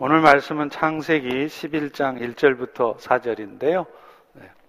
오늘 0.00 0.20
말씀은 0.20 0.70
창세기 0.70 1.46
11장 1.46 2.20
1절부터 2.20 2.98
4절인데요. 2.98 3.84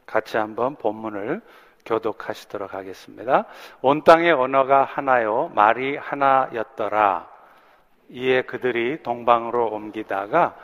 같이 0.08 0.38
한번 0.38 0.76
본문을 0.76 1.42
교독하시도록 1.86 2.74
하겠습니다. 2.74 3.46
온 3.84 4.04
땅의 4.04 4.32
언어가 4.32 4.84
하나요, 4.86 5.52
말이 5.54 5.98
하나였더라. 5.98 7.28
이에 8.10 8.42
그들이 8.42 9.04
동방으로 9.04 9.68
옮기다가 9.68 10.56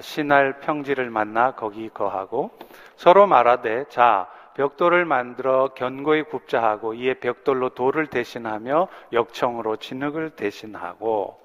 신할 0.00 0.60
평지를 0.60 1.10
만나 1.10 1.56
거기 1.56 1.88
거하고 1.88 2.56
서로 2.94 3.26
말하되 3.26 3.86
자 3.88 4.28
벽돌을 4.54 5.04
만들어 5.04 5.70
견고히 5.74 6.22
굽자 6.22 6.62
하고 6.62 6.94
이에 6.94 7.14
벽돌로 7.14 7.70
돌을 7.70 8.06
대신하며 8.06 8.86
역청으로 9.12 9.78
진흙을 9.78 10.30
대신하고 10.36 11.41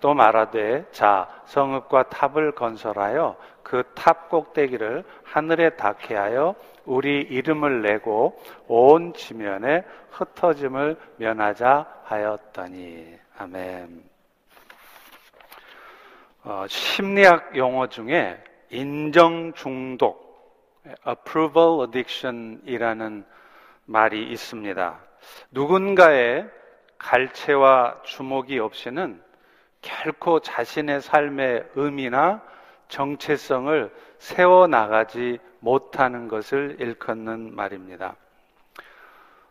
또 0.00 0.14
말하되 0.14 0.86
자 0.90 1.28
성읍과 1.46 2.04
탑을 2.04 2.52
건설하여 2.52 3.36
그 3.62 3.84
탑 3.94 4.28
꼭대기를 4.28 5.04
하늘에 5.22 5.70
닿게 5.70 6.16
하여 6.16 6.56
우리 6.84 7.20
이름을 7.20 7.82
내고 7.82 8.36
온 8.66 9.12
지면에 9.14 9.84
흩어짐을 10.10 10.96
면하자 11.18 11.86
하였더니 12.04 13.16
아멘. 13.38 14.02
어, 16.42 16.64
심리학 16.68 17.56
용어 17.56 17.86
중에 17.86 18.42
인정 18.70 19.52
중독, 19.52 20.82
approval 21.06 21.82
addiction이라는 21.82 23.24
말이 23.84 24.30
있습니다. 24.32 25.00
누군가의 25.50 26.48
갈채와 26.98 28.02
주목이 28.04 28.58
없이는 28.58 29.22
결코 29.82 30.40
자신의 30.40 31.00
삶의 31.00 31.70
의미나 31.74 32.42
정체성을 32.88 33.90
세워나가지 34.18 35.38
못하는 35.60 36.28
것을 36.28 36.76
일컫는 36.80 37.54
말입니다. 37.54 38.16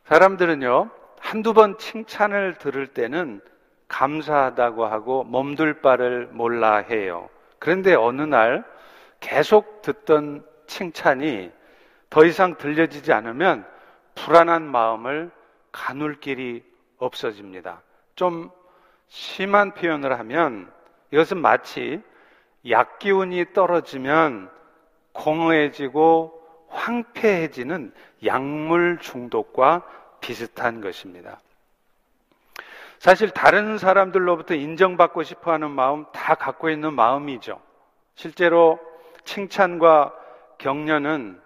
사람들은요, 0.06 0.90
한두 1.20 1.54
번 1.54 1.78
칭찬을 1.78 2.56
들을 2.56 2.88
때는 2.88 3.42
감사하다고 3.88 4.86
하고 4.86 5.24
몸둘 5.24 5.82
바를 5.82 6.28
몰라 6.32 6.78
해요. 6.78 7.30
그런데 7.58 7.96
어느 7.96 8.22
날 8.22 8.64
계속 9.20 9.82
듣던 9.82 10.46
칭찬이 10.68 11.52
더 12.10 12.26
이상 12.26 12.56
들려지지 12.56 13.12
않으면 13.12 13.66
불안한 14.16 14.64
마음을 14.64 15.32
가눌 15.72 16.20
길이 16.20 16.64
없어집니다. 16.98 17.82
좀 18.16 18.52
심한 19.10 19.74
표현을 19.74 20.18
하면 20.20 20.72
이것은 21.12 21.38
마치 21.40 22.02
약기운이 22.68 23.54
떨어지면 23.54 24.50
공허해지고 25.12 26.40
황폐해지는 26.70 27.94
약물 28.26 29.00
중독과 29.00 29.84
비슷한 30.22 30.82
것입니다. 30.82 31.40
사실 33.00 33.30
다른 33.32 33.78
사람들로부터 33.78 34.56
인정받고 34.56 35.24
싶어 35.24 35.52
하는 35.54 35.72
마음 35.72 36.06
다 36.12 36.36
갖고 36.36 36.70
있는 36.70 36.94
마음이죠. 36.94 37.60
실제로 38.16 38.78
칭찬과 39.24 40.14
격려는 40.58 41.42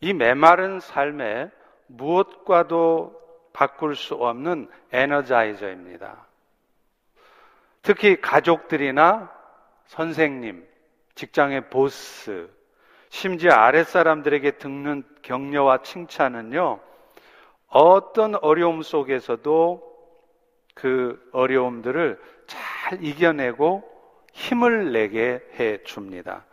이 0.00 0.12
메마른 0.12 0.78
삶에 0.78 1.50
무엇과도 1.86 3.18
바꿀 3.52 3.96
수 3.96 4.14
없는 4.14 4.68
에너자이저입니다. 4.92 6.26
특히 7.86 8.20
가족들이나 8.20 9.30
선생님, 9.84 10.66
직장의 11.14 11.70
보스, 11.70 12.50
심지어 13.10 13.52
아랫사람들에게 13.52 14.58
듣는 14.58 15.04
격려와 15.22 15.82
칭찬은요, 15.82 16.80
어떤 17.68 18.34
어려움 18.42 18.82
속에서도 18.82 19.80
그 20.74 21.30
어려움들을 21.30 22.20
잘 22.48 23.04
이겨내고 23.04 23.84
힘을 24.32 24.90
내게 24.90 25.40
해 25.54 25.80
줍니다. 25.84 26.44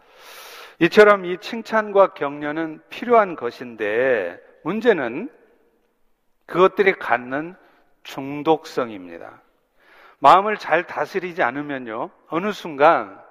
이처럼 0.77 1.25
이 1.25 1.39
칭찬과 1.39 2.13
격려는 2.13 2.79
필요한 2.89 3.35
것인데 3.35 4.39
문제는 4.63 5.31
그것들이 6.45 6.93
갖는 6.93 7.55
중독성입니다. 8.03 9.42
마음을 10.23 10.55
잘 10.55 10.87
다스리지 10.87 11.43
않으면요, 11.43 12.09
어느 12.29 12.53
순간 12.53 13.21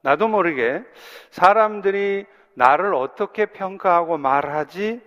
나도 0.00 0.28
모르게 0.28 0.82
사람들이 1.30 2.24
나를 2.54 2.94
어떻게 2.94 3.44
평가하고 3.44 4.16
말하지 4.16 5.02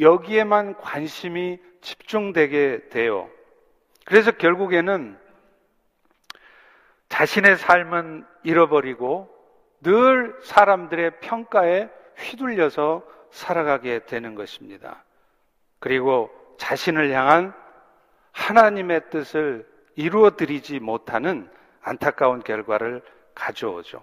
여기에만 0.00 0.78
관심이 0.78 1.60
집중되게 1.82 2.88
돼요. 2.88 3.28
그래서 4.06 4.30
결국에는 4.30 5.18
자신의 7.10 7.58
삶은 7.58 8.24
잃어버리고 8.44 9.28
늘 9.82 10.34
사람들의 10.42 11.20
평가에 11.20 11.90
휘둘려서 12.16 13.02
살아가게 13.30 14.06
되는 14.06 14.34
것입니다. 14.34 15.04
그리고 15.78 16.30
자신을 16.56 17.12
향한 17.12 17.52
하나님의 18.32 19.10
뜻을 19.10 19.69
이루어 19.96 20.30
드리지 20.36 20.80
못하는 20.80 21.50
안타까운 21.82 22.42
결과를 22.42 23.02
가져오죠. 23.34 24.02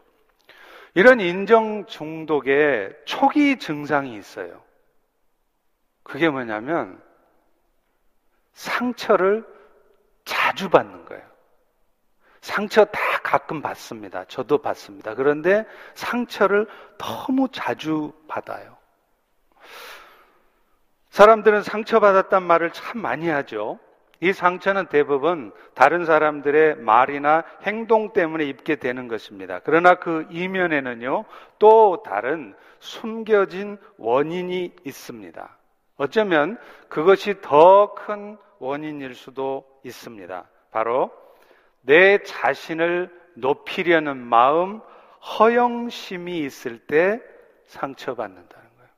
이런 0.94 1.20
인정 1.20 1.86
중독의 1.86 2.96
초기 3.06 3.58
증상이 3.60 4.16
있어요. 4.16 4.62
그게 6.04 6.30
뭐냐면 6.30 7.02
상처를 8.54 9.46
자주 10.26 10.70
받는 10.70 11.06
거예요. 11.06 11.24
상처 12.42 12.86
다 12.86 13.00
가끔 13.24 13.62
받습니다. 13.62 14.24
저도 14.26 14.60
받습니다. 14.60 15.14
그런데 15.16 15.66
상처를 15.96 16.68
너무 16.98 17.50
자주 17.52 18.14
받아요. 18.28 18.78
사람들은 21.10 21.64
상처받았단 21.64 22.44
말을 22.44 22.72
참 22.72 23.02
많이 23.02 23.28
하죠. 23.28 23.80
이 24.20 24.34
상처는 24.34 24.88
대부분 24.88 25.52
다른 25.74 26.06
사람들의 26.06 26.78
말이나 26.78 27.44
행동 27.64 28.14
때문에 28.14 28.46
입게 28.46 28.76
되는 28.76 29.08
것입니다. 29.08 29.60
그러나 29.64 29.96
그 29.96 30.26
이면에는요, 30.32 31.26
또 31.60 32.04
다른 32.04 32.56
숨겨진 32.80 33.78
원인이 33.98 34.74
있습니다. 34.84 35.58
어쩌면 35.98 36.58
그것이 36.90 37.42
더 37.42 37.94
큰 37.96 38.38
원인일 38.60 39.14
수도 39.16 39.66
있습니다. 39.84 40.48
바로 40.72 41.12
내 41.82 42.18
자신을 42.24 43.10
높이려는 43.36 44.18
마음, 44.18 44.82
허영심이 45.40 46.40
있을 46.40 46.80
때 46.80 47.22
상처받는다는 47.66 48.70
거예요. 48.78 48.90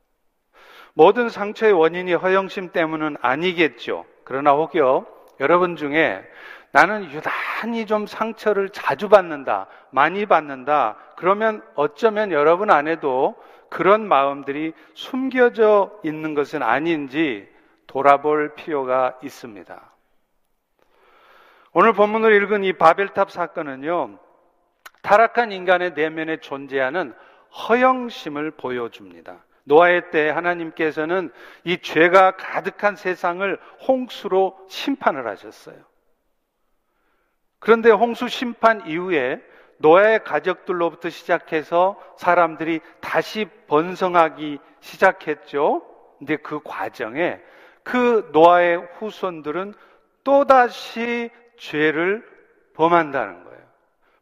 모든 0.94 1.30
상처의 1.30 1.74
원인이 1.74 2.14
허영심 2.14 2.72
때문은 2.72 3.18
아니겠죠. 3.22 4.06
그러나 4.30 4.52
혹여 4.52 5.08
여러분 5.40 5.76
중에 5.76 6.24
나는 6.72 7.10
유난히 7.12 7.88
좀 7.88 8.06
상처를 8.06 8.70
자주 8.70 9.10
받는다, 9.10 9.66
많이 9.90 10.28
받는다, 10.28 10.98
그러면 11.18 11.64
어쩌면 11.74 12.32
여러분 12.32 12.70
안에도 12.70 13.36
그런 13.70 14.08
마음들이 14.08 14.74
숨겨져 14.94 16.00
있는 16.04 16.36
것은 16.36 16.62
아닌지 16.62 17.50
돌아볼 17.88 18.54
필요가 18.54 19.18
있습니다. 19.24 19.82
오늘 21.74 21.94
본문을 21.94 22.32
읽은 22.44 22.64
이 22.66 22.74
바벨탑 22.74 23.32
사건은요, 23.32 24.20
타락한 25.02 25.52
인간의 25.52 25.94
내면에 25.94 26.38
존재하는 26.38 27.16
허영심을 27.68 28.52
보여줍니다. 28.52 29.44
노아의 29.70 30.10
때 30.10 30.30
하나님께서는 30.30 31.32
이 31.64 31.78
죄가 31.78 32.32
가득한 32.32 32.96
세상을 32.96 33.60
홍수로 33.88 34.58
심판을 34.68 35.28
하셨어요. 35.28 35.78
그런데 37.60 37.92
홍수 37.92 38.28
심판 38.28 38.88
이후에 38.88 39.40
노아의 39.78 40.24
가족들로부터 40.24 41.10
시작해서 41.10 42.02
사람들이 42.18 42.82
다시 43.00 43.46
번성하기 43.68 44.60
시작했죠. 44.80 45.86
근데 46.18 46.36
그 46.38 46.60
과정에 46.64 47.40
그 47.84 48.28
노아의 48.34 48.78
후손들은 48.98 49.76
또다시 50.24 51.30
죄를 51.58 52.28
범한다는 52.74 53.44
거예요. 53.44 53.60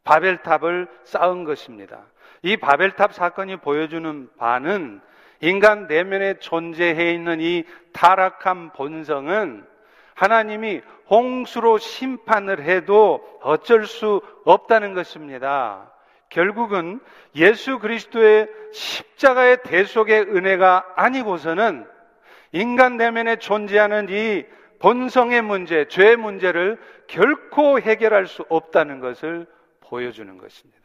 바벨탑을 0.04 0.88
쌓은 1.04 1.44
것입니다. 1.44 2.04
이 2.42 2.56
바벨탑 2.58 3.14
사건이 3.14 3.56
보여주는 3.56 4.28
바는 4.36 5.00
인간 5.40 5.86
내면에 5.86 6.34
존재해 6.38 7.12
있는 7.12 7.40
이 7.40 7.64
타락한 7.92 8.72
본성은 8.72 9.64
하나님이 10.14 10.82
홍수로 11.08 11.78
심판을 11.78 12.62
해도 12.62 13.24
어쩔 13.42 13.86
수 13.86 14.20
없다는 14.44 14.94
것입니다. 14.94 15.92
결국은 16.28 17.00
예수 17.36 17.78
그리스도의 17.78 18.48
십자가의 18.72 19.62
대속의 19.62 20.22
은혜가 20.22 20.84
아니고서는 20.96 21.86
인간 22.52 22.96
내면에 22.96 23.36
존재하는 23.36 24.08
이 24.10 24.44
본성의 24.80 25.42
문제, 25.42 25.86
죄의 25.88 26.16
문제를 26.16 26.78
결코 27.06 27.80
해결할 27.80 28.26
수 28.26 28.44
없다는 28.48 29.00
것을 29.00 29.46
보여주는 29.80 30.36
것입니다. 30.38 30.77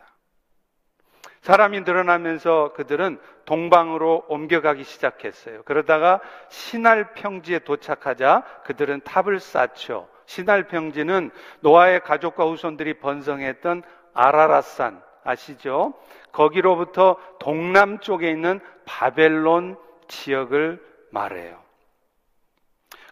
사람이 1.43 1.81
늘어나면서 1.81 2.71
그들은 2.73 3.19
동방으로 3.43 4.25
옮겨가기 4.29 4.85
시작했어요. 4.85 5.63
그러다가 5.63 6.21
신할 6.47 7.13
평지에 7.15 7.59
도착하자 7.59 8.43
그들은 8.63 9.01
탑을 9.01 9.41
쌓죠. 9.41 10.07
신할 10.25 10.67
평지는 10.67 11.31
노아의 11.59 11.99
가족과 11.99 12.45
후손들이 12.45 12.93
번성했던 12.99 13.83
아라라산 14.13 15.01
아시죠? 15.25 15.93
거기로부터 16.31 17.17
동남쪽에 17.39 18.31
있는 18.31 18.61
바벨론 18.85 19.77
지역을 20.07 20.81
말해요. 21.11 21.61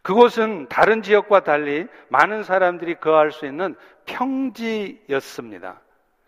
그곳은 0.04 0.70
다른 0.70 1.02
지역과 1.02 1.42
달리 1.42 1.86
많은 2.08 2.44
사람들이 2.44 2.96
거할 2.96 3.32
수 3.32 3.46
있는 3.46 3.76
평지였습니다. 4.06 5.82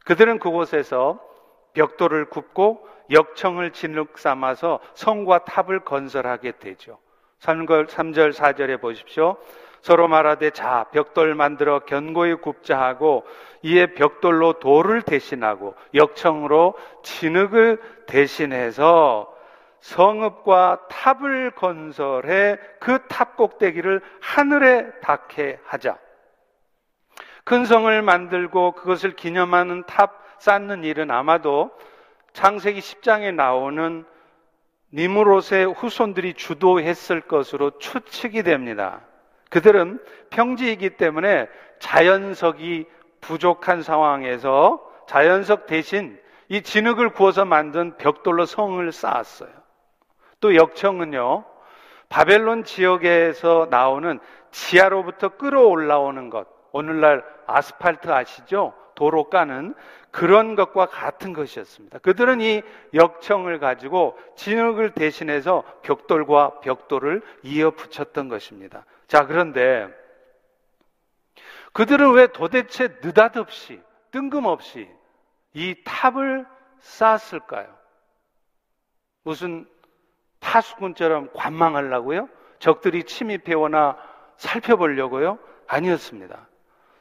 그들은 0.04 0.40
그곳에서 0.40 1.33
벽돌을 1.74 2.26
굽고 2.26 2.88
역청을 3.12 3.72
진흙 3.72 4.18
삼아서 4.18 4.80
성과 4.94 5.40
탑을 5.40 5.82
건설하게 5.82 6.54
되죠. 6.60 7.00
3절, 7.42 8.34
4절에 8.34 8.80
보십시오. 8.80 9.38
서로 9.82 10.08
말하되 10.08 10.52
자 10.52 10.86
벽돌 10.94 11.36
만들어 11.36 11.80
견고히 11.80 12.36
굽자 12.36 12.80
하고 12.80 13.26
이에 13.64 13.88
벽돌로 13.96 14.54
돌을 14.54 15.02
대신하고 15.02 15.76
역청으로 15.94 16.76
진흙을 17.04 17.82
대신해서 18.08 19.30
성읍과 19.82 20.88
탑을 20.90 21.52
건설해 21.52 22.58
그 22.80 23.06
탑 23.10 23.36
꼭대기를 23.36 24.02
하늘에 24.22 24.90
닿게 25.02 25.60
하자. 25.66 25.98
큰 27.44 27.66
성을 27.66 28.02
만들고 28.02 28.72
그것을 28.72 29.18
기념하는 29.18 29.84
탑 29.86 30.23
쌓는 30.44 30.84
일은 30.84 31.10
아마도 31.10 31.72
창세기 32.34 32.82
10장에 32.82 33.34
나오는 33.34 34.04
니무롯의 34.94 35.74
후손들이 35.74 36.34
주도했을 36.34 37.22
것으로 37.22 37.78
추측이 37.80 38.44
됩니다. 38.44 39.00
그들은 39.50 40.04
평지이기 40.32 40.98
때문에 40.98 41.48
자연석이 41.80 42.88
부족한 43.22 43.84
상황에서 43.84 44.86
자연석 45.08 45.66
대신 45.66 46.20
이 46.50 46.62
진흙을 46.62 47.12
구워서 47.12 47.46
만든 47.46 47.96
벽돌로 47.98 48.46
성을 48.46 48.92
쌓았어요. 48.92 49.50
또 50.42 50.56
역청은요, 50.56 51.46
바벨론 52.10 52.66
지역에서 52.66 53.68
나오는 53.72 54.20
지하로부터 54.52 55.30
끌어올라오는 55.30 56.30
것, 56.30 56.48
오늘날 56.74 57.24
아스팔트 57.48 58.12
아시죠? 58.12 58.74
도로 58.96 59.30
까는 59.30 59.76
그런 60.12 60.56
것과 60.56 60.86
같은 60.86 61.34
것이었습니다. 61.34 62.00
그들은 62.00 62.40
이 62.42 62.62
역청을 62.94 63.60
가지고 63.60 64.18
진흙을 64.36 64.92
대신해서 64.92 65.64
벽돌과 65.82 66.60
벽돌을 66.60 67.22
이어 67.44 67.72
붙였던 67.72 68.30
것입니다. 68.30 68.86
자, 69.08 69.26
그런데 69.26 69.88
그들은 71.74 72.14
왜 72.14 72.28
도대체 72.28 72.90
느닷없이 73.02 73.82
뜬금없이 74.12 74.88
이 75.54 75.76
탑을 75.84 76.46
쌓았을까요? 76.80 77.68
무슨 79.24 79.68
파수꾼처럼 80.40 81.30
관망하려고요? 81.34 82.30
적들이 82.60 83.06
침입해오나 83.06 83.98
살펴보려고요? 84.38 85.40
아니었습니다. 85.68 86.48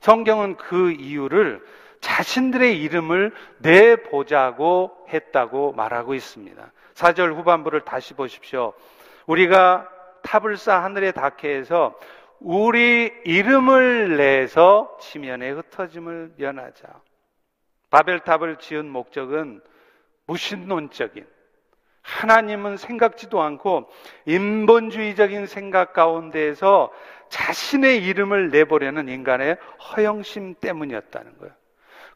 성경은 0.00 0.56
그 0.56 0.92
이유를 0.92 1.64
자신들의 2.02 2.82
이름을 2.82 3.32
내보자고 3.58 5.06
했다고 5.08 5.72
말하고 5.72 6.14
있습니다. 6.14 6.72
4절 6.94 7.34
후반부를 7.34 7.82
다시 7.82 8.12
보십시오. 8.12 8.74
우리가 9.26 9.88
탑을 10.22 10.56
쌓아 10.56 10.84
하늘에 10.84 11.12
닿게 11.12 11.56
해서 11.56 11.98
우리 12.40 13.12
이름을 13.24 14.16
내서 14.16 14.98
지면에 15.00 15.50
흩어짐을 15.50 16.34
면하자. 16.36 16.88
바벨탑을 17.90 18.56
지은 18.56 18.88
목적은 18.88 19.60
무신론적인 20.26 21.24
하나님은 22.02 22.78
생각지도 22.78 23.40
않고 23.40 23.88
인본주의적인 24.26 25.46
생각 25.46 25.92
가운데에서 25.92 26.90
자신의 27.28 28.04
이름을 28.04 28.50
내보려는 28.50 29.08
인간의 29.08 29.56
허영심 29.94 30.56
때문이었다는 30.60 31.38
거예요. 31.38 31.61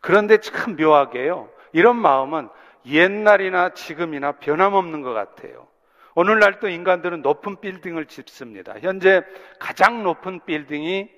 그런데 0.07 0.39
참 0.39 0.77
묘하게요. 0.77 1.49
이런 1.73 1.97
마음은 1.97 2.49
옛날이나 2.87 3.71
지금이나 3.71 4.39
변함없는 4.39 5.03
것 5.03 5.13
같아요. 5.13 5.67
오늘날도 6.15 6.69
인간들은 6.69 7.23
높은 7.23 7.57
빌딩을 7.57 8.07
짓습니다. 8.07 8.77
현재 8.79 9.25
가장 9.59 10.05
높은 10.05 10.45
빌딩이 10.47 11.11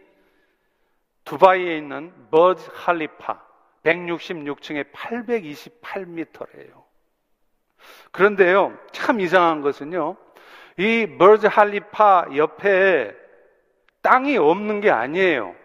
두바이에 1.27 1.77
있는 1.77 2.15
버즈 2.31 2.67
할리파 2.73 3.45
166층에 3.85 4.91
828m래요. 4.91 6.83
그런데요, 8.11 8.75
참 8.93 9.21
이상한 9.21 9.61
것은요, 9.61 10.17
이 10.79 11.19
버즈 11.19 11.47
할리파 11.47 12.29
옆에 12.37 13.15
땅이 14.01 14.39
없는 14.39 14.81
게 14.81 14.91
아니에요. 14.91 15.58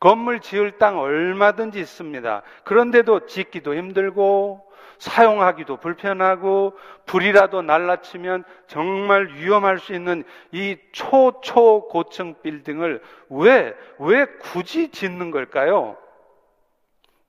건물 0.00 0.40
지을 0.40 0.78
땅 0.78 0.98
얼마든지 0.98 1.80
있습니다. 1.80 2.42
그런데도 2.64 3.26
짓기도 3.26 3.74
힘들고 3.74 4.68
사용하기도 4.98 5.76
불편하고 5.76 6.76
불이라도 7.06 7.62
날라치면 7.62 8.44
정말 8.66 9.28
위험할 9.34 9.78
수 9.78 9.94
있는 9.94 10.24
이 10.52 10.76
초초 10.92 11.88
고층 11.88 12.34
빌딩을 12.42 13.02
왜, 13.30 13.74
왜 13.98 14.26
굳이 14.26 14.90
짓는 14.90 15.30
걸까요? 15.30 15.96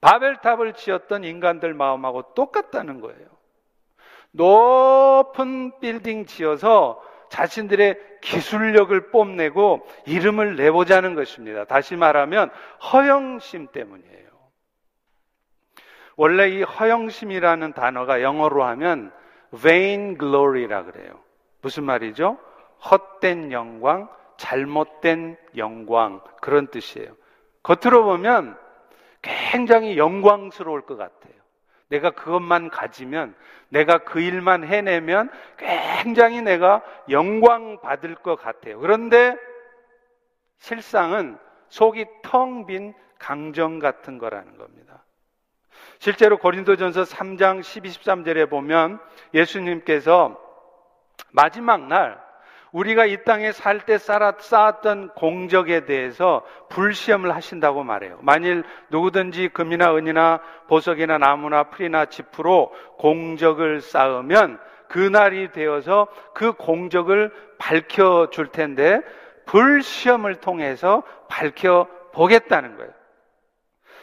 바벨탑을 0.01 0.73
지었던 0.73 1.23
인간들 1.23 1.73
마음하고 1.73 2.33
똑같다는 2.33 3.01
거예요. 3.01 3.27
높은 4.31 5.79
빌딩 5.79 6.25
지어서 6.25 7.01
자신들의 7.29 7.97
기술력을 8.21 9.11
뽐내고 9.11 9.87
이름을 10.05 10.55
내보자는 10.55 11.15
것입니다. 11.15 11.65
다시 11.65 11.95
말하면 11.95 12.49
허영심 12.91 13.67
때문이에요. 13.71 14.29
원래 16.15 16.49
이 16.49 16.63
허영심이라는 16.63 17.73
단어가 17.73 18.21
영어로 18.21 18.63
하면 18.63 19.11
vain 19.55 20.17
glory라 20.17 20.83
그래요. 20.83 21.19
무슨 21.61 21.85
말이죠? 21.85 22.37
헛된 22.91 23.51
영광, 23.51 24.09
잘못된 24.37 25.37
영광 25.55 26.21
그런 26.41 26.67
뜻이에요. 26.67 27.15
겉으로 27.63 28.03
보면 28.03 28.57
굉장히 29.21 29.97
영광스러울 29.97 30.81
것 30.81 30.97
같아요. 30.97 31.38
내가 31.89 32.11
그것만 32.11 32.69
가지면, 32.69 33.35
내가 33.69 33.99
그 33.99 34.19
일만 34.19 34.63
해내면 34.63 35.29
굉장히 35.57 36.41
내가 36.41 36.83
영광 37.09 37.81
받을 37.81 38.15
것 38.15 38.35
같아요. 38.35 38.79
그런데 38.79 39.35
실상은 40.59 41.37
속이 41.69 42.05
텅 42.23 42.65
빈 42.65 42.93
강정 43.17 43.79
같은 43.79 44.17
거라는 44.17 44.57
겁니다. 44.57 45.03
실제로 45.99 46.37
고린도전서 46.37 47.03
3장 47.03 47.61
12, 47.61 47.89
13절에 47.89 48.49
보면 48.49 48.99
예수님께서 49.33 50.39
마지막 51.31 51.87
날 51.87 52.21
우리가 52.71 53.05
이 53.05 53.23
땅에 53.23 53.51
살 53.51 53.79
때 53.79 53.97
쌓았던 53.97 55.09
공적에 55.15 55.85
대해서 55.85 56.45
불시험을 56.69 57.33
하신다고 57.35 57.83
말해요. 57.83 58.19
만일 58.21 58.63
누구든지 58.89 59.49
금이나 59.49 59.95
은이나 59.95 60.39
보석이나 60.67 61.17
나무나 61.17 61.63
풀이나 61.63 62.05
지프로 62.05 62.73
공적을 62.97 63.81
쌓으면 63.81 64.59
그날이 64.87 65.51
되어서 65.51 66.07
그 66.33 66.53
공적을 66.53 67.31
밝혀 67.57 68.29
줄 68.31 68.47
텐데 68.47 69.01
불시험을 69.45 70.35
통해서 70.35 71.03
밝혀 71.27 71.87
보겠다는 72.13 72.77
거예요. 72.77 72.91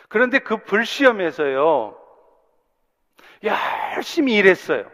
그런데 0.08 0.38
그 0.38 0.58
불시험에서요, 0.58 1.96
열심히 3.42 4.35
일했어요. 4.35 4.85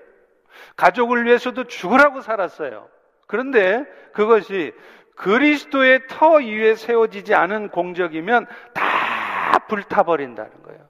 가족을 0.77 1.27
위해서도 1.27 1.65
죽으라고 1.65 2.23
살았어요. 2.23 2.89
그런데 3.33 3.87
그것이 4.13 4.75
그리스도의 5.17 6.07
터 6.07 6.33
위에 6.33 6.75
세워지지 6.75 7.35
않은 7.35 7.71
공적이면 7.71 8.47
다 8.75 9.59
불타버린다는 9.69 10.63
거예요. 10.63 10.87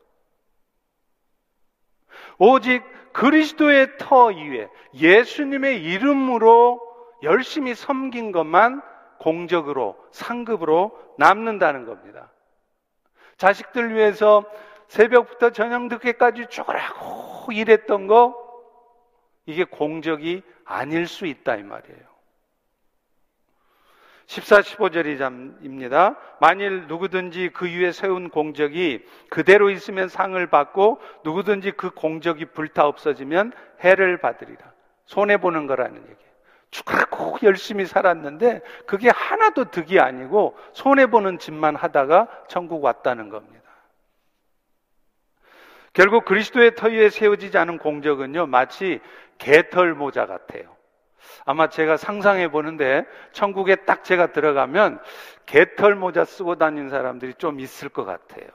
오직 2.39 2.83
그리스도의 3.13 3.97
터 3.97 4.27
위에 4.27 4.69
예수님의 4.93 5.85
이름으로 5.85 6.81
열심히 7.23 7.77
섬긴 7.77 8.33
것만 8.33 8.83
공적으로, 9.21 9.97
상급으로 10.11 10.99
남는다는 11.19 11.85
겁니다. 11.85 12.33
자식들 13.37 13.95
위해서 13.95 14.45
새벽부터 14.89 15.51
저녁 15.51 15.85
늦게까지 15.85 16.49
죽으라고 16.49 17.53
일했던 17.53 18.09
거, 18.09 18.35
이게 19.47 19.63
공적이 19.63 20.43
아닐 20.65 21.07
수 21.07 21.27
있다, 21.27 21.55
이 21.55 21.63
말이에요. 21.63 22.12
14, 24.33 24.61
15절입니다. 24.61 26.17
만일 26.41 26.87
누구든지 26.87 27.51
그 27.53 27.67
위에 27.67 27.93
세운 27.93 28.31
공적이 28.31 29.05
그대로 29.29 29.69
있으면 29.69 30.09
상을 30.09 30.47
받고 30.47 31.03
누구든지 31.23 31.73
그 31.73 31.91
공적이 31.91 32.47
불타 32.47 32.87
없어지면 32.87 33.53
해를 33.81 34.17
받으리라. 34.17 34.73
손해보는 35.05 35.67
거라는 35.67 35.97
얘기예요. 36.01 36.33
죽고 36.71 37.41
열심히 37.43 37.85
살았는데 37.85 38.63
그게 38.87 39.11
하나도 39.11 39.67
득이 39.71 40.01
아니고 40.01 40.57
손해보는 40.73 41.39
짓만 41.39 41.77
하다가 41.77 42.29
천국 42.49 42.83
왔다는 42.83 43.29
겁니다. 43.29 43.71
결국 45.93 46.25
그리스도의 46.25 46.75
터 46.75 46.89
위에 46.89 47.11
세워지지 47.11 47.59
않은 47.59 47.77
공적은요, 47.77 48.47
마치 48.47 49.01
개털 49.37 49.93
모자 49.93 50.25
같아요. 50.25 50.75
아마 51.45 51.69
제가 51.69 51.97
상상해 51.97 52.51
보는데 52.51 53.05
천국에 53.33 53.77
딱 53.77 54.05
제가 54.05 54.33
들어가면 54.33 55.01
개털 55.47 55.95
모자 55.95 56.25
쓰고 56.25 56.57
다니는 56.57 56.89
사람들이 56.91 57.35
좀 57.35 57.61
있을 57.61 57.89
것 57.89 58.05
같아요. 58.05 58.47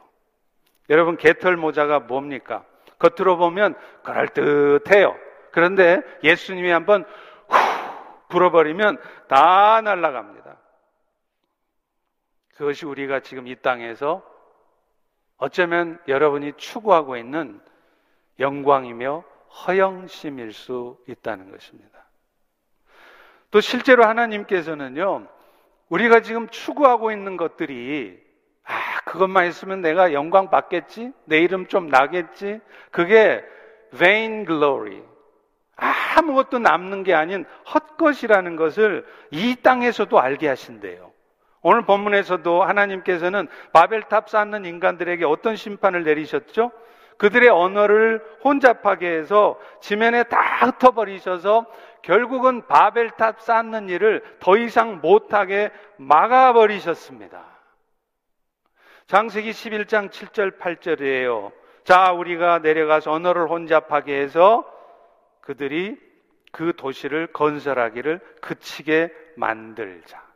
여러분 0.89 1.17
개털 1.17 1.57
모자가 1.57 1.99
뭡니까? 1.99 2.63
겉으로 2.99 3.37
보면 3.37 3.75
그럴듯해요. 4.03 5.15
그런데 5.51 6.01
예수님이 6.23 6.69
한번 6.69 7.03
후 7.03 7.57
불어버리면 8.29 8.97
다 9.27 9.81
날아갑니다. 9.81 10.57
그것이 12.55 12.85
우리가 12.85 13.19
지금 13.19 13.47
이 13.47 13.55
땅에서 13.55 14.23
어쩌면 15.37 15.99
여러분이 16.07 16.53
추구하고 16.53 17.17
있는 17.17 17.61
영광이며 18.39 19.23
허영심일 19.65 20.53
수 20.53 20.97
있다는 21.07 21.51
것입니다. 21.51 22.06
또 23.51 23.61
실제로 23.61 24.05
하나님께서는요, 24.05 25.27
우리가 25.89 26.21
지금 26.21 26.49
추구하고 26.49 27.11
있는 27.11 27.37
것들이, 27.37 28.19
아, 28.63 28.99
그것만 29.05 29.47
있으면 29.47 29.81
내가 29.81 30.11
영광 30.11 30.49
받겠지? 30.49 31.13
내 31.25 31.39
이름 31.39 31.67
좀 31.67 31.87
나겠지? 31.87 32.59
그게 32.91 33.43
vain 33.95 34.45
glory. 34.45 35.01
아무것도 35.77 36.59
남는 36.59 37.03
게 37.03 37.13
아닌 37.13 37.45
헛것이라는 37.73 38.55
것을 38.55 39.05
이 39.31 39.55
땅에서도 39.61 40.19
알게 40.19 40.47
하신대요. 40.47 41.11
오늘 41.61 41.83
본문에서도 41.83 42.63
하나님께서는 42.63 43.47
바벨탑 43.73 44.29
쌓는 44.29 44.65
인간들에게 44.65 45.25
어떤 45.25 45.55
심판을 45.55 46.03
내리셨죠? 46.03 46.71
그들의 47.17 47.49
언어를 47.49 48.23
혼잡하게 48.43 49.09
해서 49.09 49.59
지면에 49.81 50.23
다 50.23 50.65
흩어버리셔서 50.65 51.65
결국은 52.03 52.65
바벨탑 52.67 53.41
쌓는 53.41 53.89
일을 53.89 54.23
더 54.39 54.57
이상 54.57 55.01
못하게 55.01 55.71
막아버리셨습니다. 55.97 57.43
장세기 59.07 59.51
11장 59.51 60.09
7절 60.09 60.59
8절이에요. 60.59 61.51
자, 61.83 62.11
우리가 62.11 62.59
내려가서 62.59 63.11
언어를 63.11 63.49
혼잡하게 63.49 64.19
해서 64.19 64.65
그들이 65.41 65.97
그 66.51 66.73
도시를 66.75 67.27
건설하기를 67.27 68.19
그치게 68.41 69.13
만들자. 69.37 70.26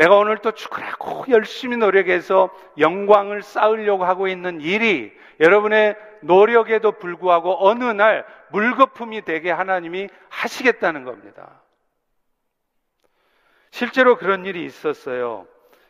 내가 0.00 0.16
오늘 0.16 0.38
또 0.38 0.52
죽으라고 0.52 1.26
열심히 1.28 1.76
노력해서 1.76 2.48
영광을 2.78 3.42
쌓으려고 3.42 4.06
하고 4.06 4.28
있는 4.28 4.62
일이 4.62 5.12
여러분의 5.40 5.94
노력에도 6.22 6.92
불구하고 6.92 7.68
어느 7.68 7.84
날 7.84 8.24
물거품이 8.50 9.26
되게 9.26 9.50
하나님이 9.50 10.08
하시겠다는 10.30 11.04
겁니다. 11.04 11.60
실제로 13.72 14.16
그런 14.16 14.46
일이 14.46 14.64
있었어요. 14.64 15.46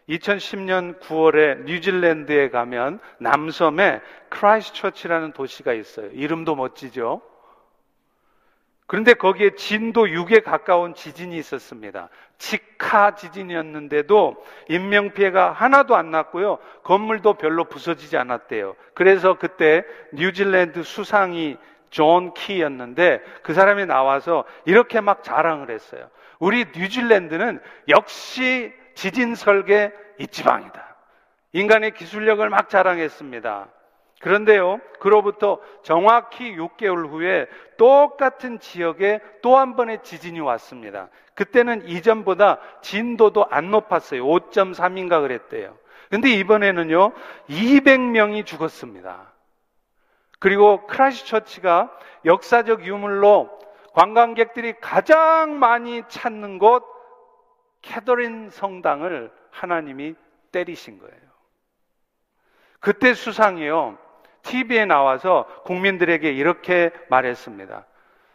2010년 0.09 0.99
9월에 0.99 1.62
뉴질랜드에 1.67 2.50
가면 2.50 2.99
남섬에 3.19 4.00
크라이스처치라는 4.29 5.33
도시가 5.35 5.73
있어요. 5.73 6.11
이름도 6.11 6.57
멋지죠? 6.57 7.23
그런데 8.90 9.14
거기에 9.14 9.50
진도 9.50 10.04
6에 10.06 10.42
가까운 10.42 10.94
지진이 10.94 11.37
있었습니다. 11.37 12.09
직하 12.38 13.14
지진이었는데도 13.14 14.44
인명피해가 14.68 15.52
하나도 15.52 15.94
안 15.94 16.11
났고요. 16.11 16.59
건물도 16.82 17.35
별로 17.35 17.62
부서지지 17.62 18.16
않았대요. 18.16 18.75
그래서 18.94 19.38
그때 19.38 19.85
뉴질랜드 20.12 20.82
수상이 20.82 21.56
존 21.90 22.35
키였는데 22.35 23.23
그 23.44 23.54
사람이 23.54 23.87
나와서 23.87 24.42
이렇게 24.64 25.00
막 25.00 25.23
자랑을 25.23 25.70
했어요. 25.70 26.11
우리 26.40 26.64
뉴질랜드는 26.75 27.61
역시 27.87 28.73
지진 28.97 29.37
설계 29.37 29.92
이 30.18 30.26
지방이다. 30.26 30.97
인간의 31.52 31.92
기술력을 31.92 32.49
막 32.50 32.68
자랑했습니다. 32.68 33.68
그런데요, 34.21 34.81
그로부터 35.00 35.61
정확히 35.83 36.55
6개월 36.55 37.09
후에 37.09 37.47
똑같은 37.79 38.61
지역에 38.61 39.21
또 39.43 39.57
한 39.57 39.77
번의 39.77 40.03
지진이 40.03 40.41
왔습니다. 40.41 41.09
그때는 41.35 41.89
이전보다 41.89 42.61
진도도 42.83 43.47
안 43.50 43.71
높았어요. 43.71 44.23
5.3인가 44.25 45.23
그랬대요. 45.23 45.77
근데 46.11 46.29
이번에는요, 46.31 47.12
200명이 47.49 48.45
죽었습니다. 48.45 49.33
그리고 50.39 50.87
크라시처치가 50.87 51.91
역사적 52.27 52.85
유물로 52.85 53.59
관광객들이 53.95 54.75
가장 54.81 55.59
많이 55.59 56.03
찾는 56.09 56.59
곳, 56.59 56.85
캐더린 57.81 58.50
성당을 58.50 59.33
하나님이 59.50 60.15
때리신 60.53 60.99
거예요. 60.99 61.31
그때 62.81 63.15
수상이요. 63.15 63.97
TV에 64.42 64.85
나와서 64.87 65.47
국민들에게 65.64 66.30
이렇게 66.30 66.90
말했습니다. 67.09 67.87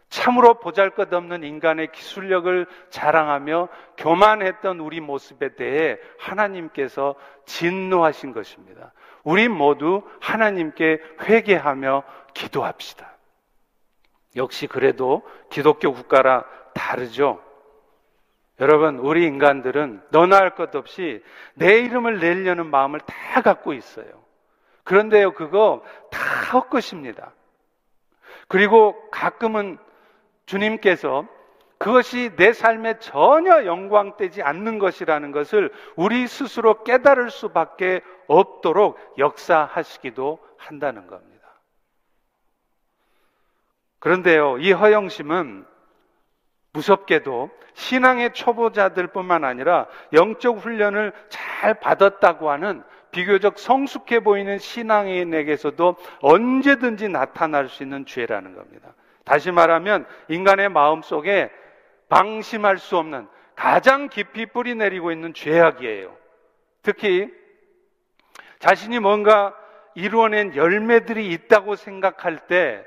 참으로 0.10 0.56
보잘 0.56 0.92
것 0.92 1.12
없는 1.12 1.44
인간의 1.44 1.92
기술력을 1.92 2.68
자랑하며 2.90 3.68
교만했던 3.98 4.80
우리 4.80 5.02
모습에 5.02 5.56
대해 5.56 5.98
하나님께서 6.20 7.16
진노하신 7.46 8.32
것입니다. 8.32 8.94
우리 9.24 9.50
모두 9.50 10.04
하나님께 10.22 11.02
회개하며 11.24 12.04
기도합시다. 12.34 13.18
역시 14.36 14.68
그래도 14.68 15.24
기독교 15.50 15.92
국가라 15.94 16.46
다르죠. 16.74 17.42
여러분, 18.60 19.00
우리 19.00 19.26
인간들은 19.26 20.02
너나 20.12 20.38
할 20.38 20.52
것 20.52 20.74
없이 20.76 21.22
내 21.56 21.80
이름을 21.80 22.20
내려는 22.20 22.68
마음을 22.68 23.02
다 23.02 23.42
갖고 23.42 23.74
있어요. 23.74 24.25
그런데요, 24.86 25.34
그거 25.34 25.84
다 26.12 26.20
헛것입니다. 26.54 27.34
그리고 28.48 28.96
가끔은 29.10 29.78
주님께서 30.46 31.28
그것이 31.78 32.32
내 32.38 32.54
삶에 32.54 33.00
전혀 33.00 33.66
영광되지 33.66 34.42
않는 34.44 34.80
것이라는 34.80 35.32
것을 35.32 35.74
우리 35.96 36.28
스스로 36.28 36.84
깨달을 36.84 37.30
수밖에 37.30 38.02
없도록 38.28 38.98
역사하시기도 39.18 40.40
한다는 40.58 41.08
겁니다. 41.08 41.36
그런데요, 44.00 44.60
이 44.60 44.72
허영심은 44.72 45.66
무섭게도 46.74 47.50
신앙의 47.74 48.34
초보자들 48.34 49.08
뿐만 49.08 49.44
아니라 49.44 49.88
영적 50.14 50.60
훈련을 50.60 51.12
잘 51.30 51.74
받았다고 51.80 52.52
하는 52.52 52.84
비교적 53.16 53.58
성숙해 53.58 54.20
보이는 54.20 54.58
신앙인에게서도 54.60 55.96
언제든지 56.20 57.08
나타날 57.08 57.70
수 57.70 57.82
있는 57.82 58.06
죄라는 58.06 58.56
겁니다. 58.56 58.94
다시 59.24 59.52
말하면 59.52 60.06
인간의 60.28 60.68
마음 60.68 61.02
속에 61.02 61.50
방심할 62.10 62.78
수 62.78 62.98
없는 62.98 63.30
가장 63.56 64.10
깊이 64.10 64.46
뿌리 64.46 64.76
내리고 64.76 65.14
있는 65.14 65.34
죄악이에요. 65.34 66.14
특히 66.82 67.32
자신이 68.60 69.00
뭔가 69.00 69.56
이루어낸 69.96 70.54
열매들이 70.54 71.32
있다고 71.32 71.78
생각할 71.78 72.48
때 72.48 72.84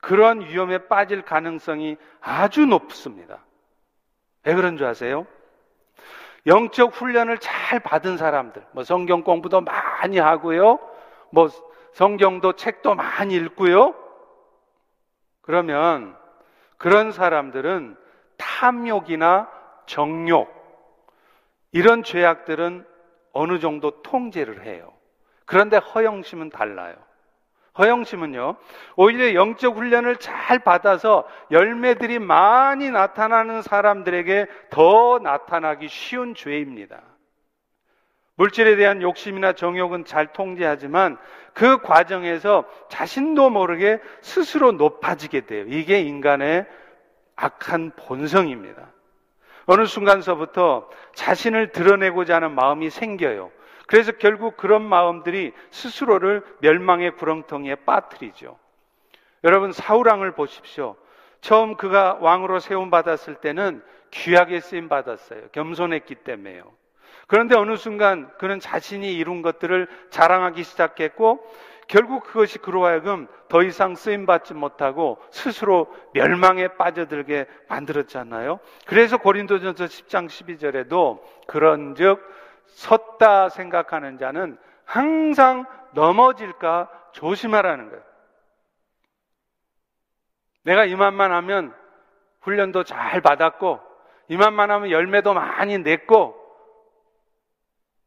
그런 0.00 0.40
위험에 0.40 0.88
빠질 0.88 1.22
가능성이 1.22 1.96
아주 2.20 2.66
높습니다. 2.66 3.44
왜 4.42 4.54
그런 4.54 4.76
줄 4.76 4.88
아세요? 4.88 5.28
영적 6.46 6.94
훈련을 6.94 7.38
잘 7.38 7.80
받은 7.80 8.16
사람들, 8.16 8.64
뭐 8.72 8.84
성경 8.84 9.22
공부도 9.22 9.62
많이 9.62 10.18
하고요, 10.18 10.78
뭐 11.30 11.48
성경도 11.92 12.54
책도 12.54 12.94
많이 12.94 13.34
읽고요, 13.34 13.94
그러면 15.40 16.16
그런 16.76 17.12
사람들은 17.12 17.96
탐욕이나 18.36 19.48
정욕, 19.86 20.52
이런 21.72 22.02
죄악들은 22.02 22.86
어느 23.32 23.58
정도 23.58 24.02
통제를 24.02 24.64
해요. 24.64 24.92
그런데 25.44 25.76
허영심은 25.76 26.50
달라요. 26.50 26.94
허영심은요, 27.76 28.56
오히려 28.96 29.34
영적 29.34 29.76
훈련을 29.76 30.16
잘 30.16 30.60
받아서 30.60 31.26
열매들이 31.50 32.20
많이 32.20 32.90
나타나는 32.90 33.62
사람들에게 33.62 34.46
더 34.70 35.18
나타나기 35.22 35.88
쉬운 35.88 36.34
죄입니다. 36.34 37.02
물질에 38.36 38.76
대한 38.76 39.02
욕심이나 39.02 39.52
정욕은 39.52 40.04
잘 40.04 40.32
통제하지만 40.32 41.18
그 41.52 41.78
과정에서 41.78 42.64
자신도 42.88 43.50
모르게 43.50 44.00
스스로 44.22 44.72
높아지게 44.72 45.42
돼요. 45.46 45.64
이게 45.68 46.00
인간의 46.00 46.66
악한 47.36 47.92
본성입니다. 47.96 48.92
어느 49.66 49.86
순간서부터 49.86 50.88
자신을 51.14 51.72
드러내고자 51.72 52.36
하는 52.36 52.52
마음이 52.52 52.90
생겨요. 52.90 53.50
그래서 53.86 54.12
결국 54.12 54.56
그런 54.56 54.82
마음들이 54.82 55.52
스스로를 55.70 56.42
멸망의 56.60 57.16
구렁텅이에 57.16 57.76
빠뜨리죠. 57.86 58.58
여러분 59.44 59.72
사우랑을 59.72 60.32
보십시오. 60.32 60.96
처음 61.40 61.76
그가 61.76 62.18
왕으로 62.20 62.60
세움 62.60 62.90
받았을 62.90 63.36
때는 63.36 63.82
귀하게 64.10 64.60
쓰임 64.60 64.88
받았어요. 64.88 65.48
겸손했기 65.52 66.14
때문에요. 66.16 66.72
그런데 67.26 67.56
어느 67.56 67.76
순간 67.76 68.30
그는 68.38 68.60
자신이 68.60 69.14
이룬 69.14 69.42
것들을 69.42 69.88
자랑하기 70.10 70.62
시작했고 70.62 71.44
결국 71.86 72.24
그것이 72.24 72.58
그로 72.58 72.86
하여금 72.86 73.26
더 73.48 73.62
이상 73.62 73.94
쓰임 73.94 74.24
받지 74.24 74.54
못하고 74.54 75.18
스스로 75.30 75.92
멸망에 76.14 76.68
빠져들게 76.68 77.46
만들었잖아요. 77.68 78.58
그래서 78.86 79.18
고린도전서 79.18 79.84
10장 79.84 80.26
12절에도 80.26 81.20
그런즉 81.46 82.20
섰다 82.66 83.48
생각하는 83.48 84.18
자는 84.18 84.58
항상 84.84 85.66
넘어질까 85.92 86.90
조심하라는 87.12 87.90
거예요. 87.90 88.02
내가 90.62 90.84
이만만 90.84 91.32
하면 91.32 91.74
훈련도 92.40 92.84
잘 92.84 93.20
받았고 93.20 93.80
이만만 94.28 94.70
하면 94.70 94.90
열매도 94.90 95.34
많이 95.34 95.78
냈고 95.78 96.40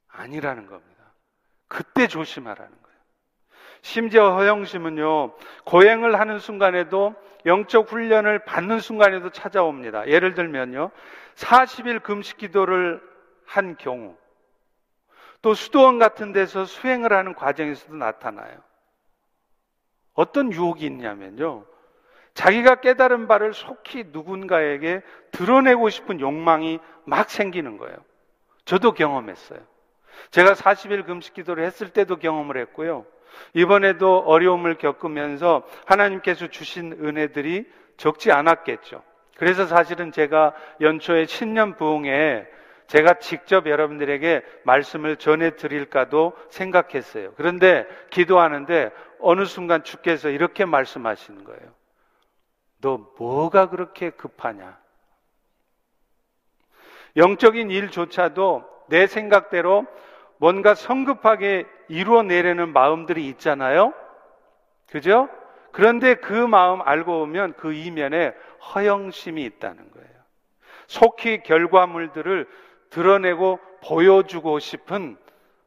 아니라는 0.08 0.68
겁니다. 0.68 1.14
그때 1.68 2.08
조심하라는 2.08 2.72
거예요. 2.72 2.98
심지어 3.82 4.36
허영심은요, 4.36 5.36
고행을 5.66 6.20
하는 6.20 6.40
순간에도 6.40 7.16
영적 7.46 7.92
훈련을 7.92 8.40
받는 8.40 8.80
순간에도 8.80 9.30
찾아옵니다. 9.30 10.08
예를 10.08 10.34
들면요, 10.34 10.92
40일 11.36 12.02
금식 12.02 12.38
기도를 12.38 13.02
한 13.46 13.78
경우, 13.78 14.18
또 15.41 15.53
수도원 15.53 16.00
같은 16.00 16.34
데서 16.34 16.65
수행을 16.65 17.13
하는 17.13 17.34
과정에서도 17.34 17.96
나타나요. 17.96 18.58
어떤 20.13 20.51
유혹이 20.51 20.86
있냐면요. 20.86 21.65
자기가 22.34 22.75
깨달은 22.82 23.27
바를 23.27 23.53
속히 23.53 24.06
누군가에게 24.12 25.01
드러내고 25.32 25.89
싶은 25.89 26.20
욕망이 26.20 26.79
막 27.06 27.29
생기는 27.29 27.77
거예요. 27.77 27.98
저도 28.65 28.94
경험했어요. 28.94 29.60
제가 30.32 30.53
40일 30.53 31.06
금식 31.06 31.34
기도를 31.34 31.63
했을 31.65 31.89
때도 31.89 32.17
경험을 32.17 32.58
했고요. 32.58 33.06
이번에도 33.53 34.20
어려움을 34.20 34.75
겪으면서 34.75 35.63
하나님께서 35.86 36.48
주신 36.48 36.94
은혜들이 36.94 37.65
적지 37.98 38.32
않았겠죠. 38.32 39.03
그래서 39.38 39.65
사실은 39.67 40.12
제가 40.12 40.53
연초에 40.81 41.25
신년 41.25 41.75
부흥에 41.75 42.48
제가 42.88 43.16
직접 43.16 43.68
여러분들에게 43.68 44.44
말씀을 44.64 45.18
전해 45.18 45.56
드릴까도 45.56 46.34
생각했어요. 46.50 47.34
그런데 47.36 47.86
기도하는데 48.10 48.92
어느 49.20 49.46
순간 49.46 49.84
주께서 49.84 50.30
이렇게 50.30 50.66
말씀하시는 50.66 51.44
거예요. 51.44 51.74
너 52.82 53.12
뭐가 53.18 53.70
그렇게 53.70 54.10
급하냐? 54.12 54.78
영적인 57.18 57.72
일조차도 57.72 58.64
내 58.90 59.08
생각대로 59.08 59.86
뭔가 60.38 60.76
성급하게 60.76 61.66
이루어내려는 61.90 62.72
마음들이 62.72 63.28
있잖아요. 63.30 63.94
그죠? 64.90 65.28
그런데 65.72 66.16
그 66.16 66.34
마음 66.34 66.82
알고 66.82 67.20
보면 67.20 67.54
그 67.54 67.74
이면에 67.74 68.34
허영심이 68.74 69.44
있다는 69.44 69.92
거예요. 69.92 70.08
속히 70.88 71.44
결과물들을 71.44 72.48
드러내고 72.90 73.60
보여주고 73.84 74.60
싶은 74.60 75.18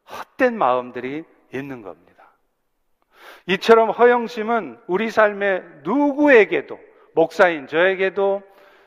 헛된 0.08 0.56
마음들이 0.56 1.24
있는 1.52 1.82
겁니다. 1.82 2.10
이처럼 3.46 3.90
허영심은 3.90 4.80
우리 4.86 5.10
삶의 5.10 5.64
누구에게도, 5.82 6.78
목사인 7.14 7.66
저에게도, 7.66 8.42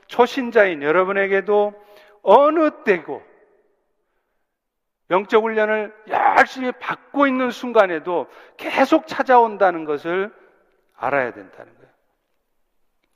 초신자인 0.08 0.84
여러분에게도 0.84 1.74
어느 2.22 2.84
때고 2.84 3.22
영적 5.10 5.43
훈련을 5.43 5.93
열심히 6.08 6.72
받고 6.72 7.28
있는 7.28 7.52
순간에도 7.52 8.28
계속 8.58 9.08
찾아온다는 9.08 9.86
것을 9.86 10.34
알아야 10.96 11.34
된다는 11.34 11.74
거예요. 11.76 11.83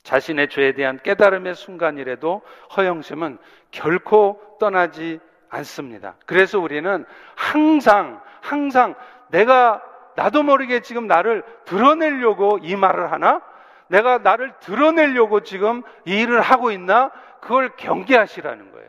자신의 0.08 0.48
죄에 0.48 0.72
대한 0.72 0.98
깨달음의 1.02 1.54
순간이라도 1.54 2.40
허영심은 2.74 3.36
결코 3.70 4.40
떠나지 4.58 5.20
않습니다. 5.50 6.16
그래서 6.24 6.58
우리는 6.58 7.04
항상, 7.36 8.22
항상 8.40 8.94
내가 9.28 9.82
나도 10.16 10.42
모르게 10.44 10.80
지금 10.80 11.06
나를 11.06 11.42
드러내려고 11.66 12.58
이 12.62 12.74
말을 12.74 13.12
하나? 13.12 13.42
내가 13.88 14.16
나를 14.16 14.54
드러내려고 14.60 15.40
지금 15.40 15.82
이 16.06 16.22
일을 16.22 16.40
하고 16.40 16.70
있나? 16.70 17.10
그걸 17.42 17.76
경계하시라는 17.76 18.72
거예요. 18.72 18.88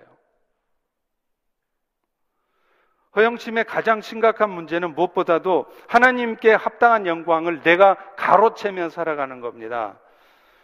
허영심의 3.18 3.66
가장 3.66 4.00
심각한 4.00 4.52
문제는 4.52 4.96
무엇보다도 4.96 5.66
하나님께 5.90 6.54
합당한 6.54 7.06
영광을 7.06 7.62
내가 7.62 7.96
가로채며 8.16 8.88
살아가는 8.88 9.42
겁니다. 9.42 10.00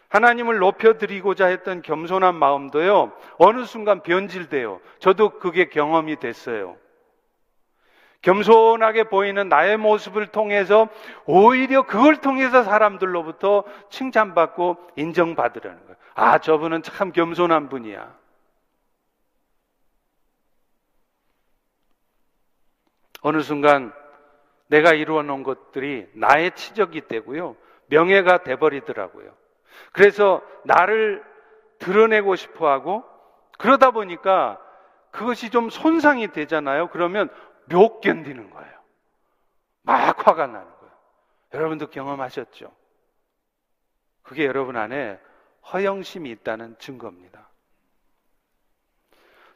하나님을 0.08 0.58
높여드리고자 0.58 1.46
했던 1.46 1.82
겸손한 1.82 2.34
마음도요, 2.34 3.12
어느 3.38 3.64
순간 3.64 4.02
변질돼요. 4.02 4.80
저도 4.98 5.38
그게 5.38 5.68
경험이 5.68 6.16
됐어요. 6.16 6.76
겸손하게 8.22 9.04
보이는 9.04 9.48
나의 9.48 9.76
모습을 9.76 10.26
통해서 10.28 10.88
오히려 11.26 11.86
그걸 11.86 12.16
통해서 12.16 12.64
사람들로부터 12.64 13.64
칭찬받고 13.90 14.78
인정받으라는 14.96 15.78
거예요. 15.80 15.96
아, 16.14 16.38
저분은 16.38 16.82
참 16.82 17.12
겸손한 17.12 17.68
분이야. 17.68 18.16
어느 23.22 23.42
순간 23.42 23.92
내가 24.68 24.92
이루어 24.92 25.22
놓은 25.22 25.42
것들이 25.42 26.08
나의 26.14 26.52
치적이 26.52 27.08
되고요. 27.08 27.56
명예가 27.88 28.44
돼버리더라고요. 28.44 29.45
그래서 29.92 30.42
나를 30.64 31.24
드러내고 31.78 32.36
싶어 32.36 32.68
하고 32.68 33.04
그러다 33.58 33.90
보니까 33.90 34.60
그것이 35.10 35.50
좀 35.50 35.70
손상이 35.70 36.28
되잖아요. 36.28 36.88
그러면 36.88 37.28
못 37.66 38.00
견디는 38.00 38.50
거예요. 38.50 38.72
막 39.82 40.26
화가 40.26 40.46
나는 40.46 40.68
거예요. 40.68 40.94
여러분도 41.54 41.88
경험하셨죠? 41.88 42.70
그게 44.22 44.44
여러분 44.44 44.76
안에 44.76 45.18
허영심이 45.72 46.30
있다는 46.30 46.76
증거입니다. 46.78 47.48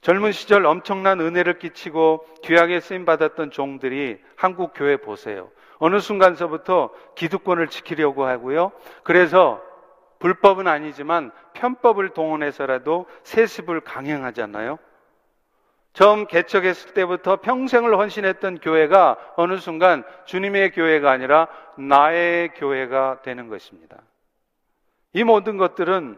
젊은 0.01 0.33
시절 0.33 0.65
엄청난 0.65 1.21
은혜를 1.21 1.59
끼치고 1.59 2.25
귀하게 2.43 2.81
쓰임 2.81 3.05
받았던 3.05 3.51
종들이 3.51 4.19
한국 4.35 4.73
교회 4.75 4.97
보세요. 4.97 5.51
어느 5.79 5.99
순간서부터 5.99 6.91
기득권을 7.17 7.69
지키려고 7.69 8.25
하고요. 8.25 8.73
그래서 9.03 9.63
불법은 10.21 10.69
아니지만 10.69 11.33
편법을 11.55 12.11
동원해서라도 12.11 13.07
세습을 13.25 13.81
강행하잖아요. 13.81 14.79
처음 15.93 16.27
개척했을 16.27 16.95
때부터 16.95 17.37
평생을 17.41 17.97
헌신했던 17.97 18.59
교회가 18.61 19.17
어느 19.37 19.57
순간 19.57 20.05
주님의 20.27 20.71
교회가 20.73 21.11
아니라 21.11 21.49
나의 21.77 22.55
교회가 22.55 23.23
되는 23.23 23.49
것입니다. 23.49 23.97
이 25.13 25.25
모든 25.25 25.57
것들은 25.57 26.17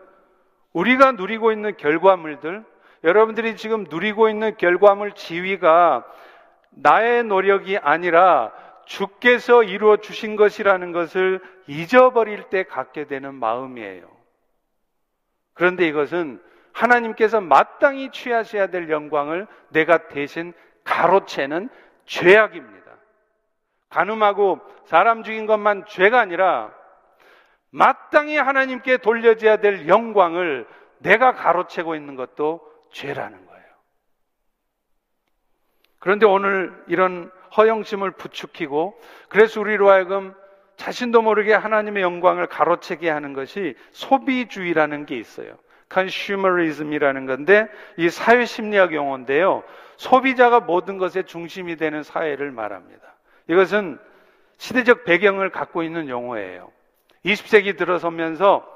우리가 0.75 1.12
누리고 1.12 1.53
있는 1.53 1.77
결과물들, 1.77 2.65
여러분들이 3.05 3.57
지금 3.57 3.87
누리고 3.88 4.29
있는 4.29 4.57
결과물 4.57 5.12
지위가 5.12 6.05
나의 6.71 7.25
노력이 7.25 7.79
아니라 7.79 8.53
주께서 8.85 9.62
이루어 9.62 9.97
주신 9.97 10.37
것이라는 10.37 10.92
것을 10.92 11.40
잊어버릴 11.66 12.51
때 12.51 12.64
갖게 12.64 13.07
되는 13.07 13.35
마음이에요. 13.35 14.11
그런데 15.55 15.87
이것은 15.87 16.42
하나님께서 16.73 17.40
마땅히 17.40 18.11
취하셔야 18.11 18.68
될 18.68 18.90
영광을 18.90 19.47
내가 19.68 20.09
대신 20.09 20.53
가로채는 20.85 21.68
죄악입니다. 22.07 22.92
가늠하고 23.90 24.61
사람 24.87 25.23
죽인 25.23 25.47
것만 25.47 25.85
죄가 25.87 26.18
아니라 26.18 26.73
마땅히 27.71 28.37
하나님께 28.37 28.99
돌려져야 28.99 29.59
될 29.59 29.88
영광을 29.88 30.66
내가 30.99 31.33
가로채고 31.33 31.95
있는 31.95 32.16
것도 32.16 32.61
죄라는 32.92 33.47
거예요. 33.47 33.64
그런데 35.99 36.27
오늘 36.27 36.83
이런 36.88 37.31
허영심을 37.57 38.12
부추기고 38.12 38.99
그래서 39.29 39.61
우리로 39.61 39.91
하여금 39.91 40.35
자신도 40.77 41.23
모르게 41.23 41.53
하나님의 41.55 42.03
영광을 42.03 42.47
가로채게 42.47 43.09
하는 43.11 43.35
것이 43.35 43.75
소비주의라는 43.93 45.07
게 45.07 45.17
있어요. 45.17 45.57
consumerism이라는 45.93 47.27
건데 47.27 47.69
이 47.97 48.09
사회 48.09 48.45
심리학 48.47 48.95
용어인데요. 48.95 49.62
소비자가 49.97 50.61
모든 50.61 50.99
것의 50.99 51.25
중심이 51.27 51.77
되는 51.77 52.03
사회를 52.03 52.51
말합니다. 52.51 53.03
이것은 53.49 53.99
시대적 54.57 55.05
배경을 55.05 55.51
갖고 55.51 55.83
있는 55.83 56.09
용어예요. 56.09 56.71
20세기 57.25 57.77
들어서면서 57.77 58.67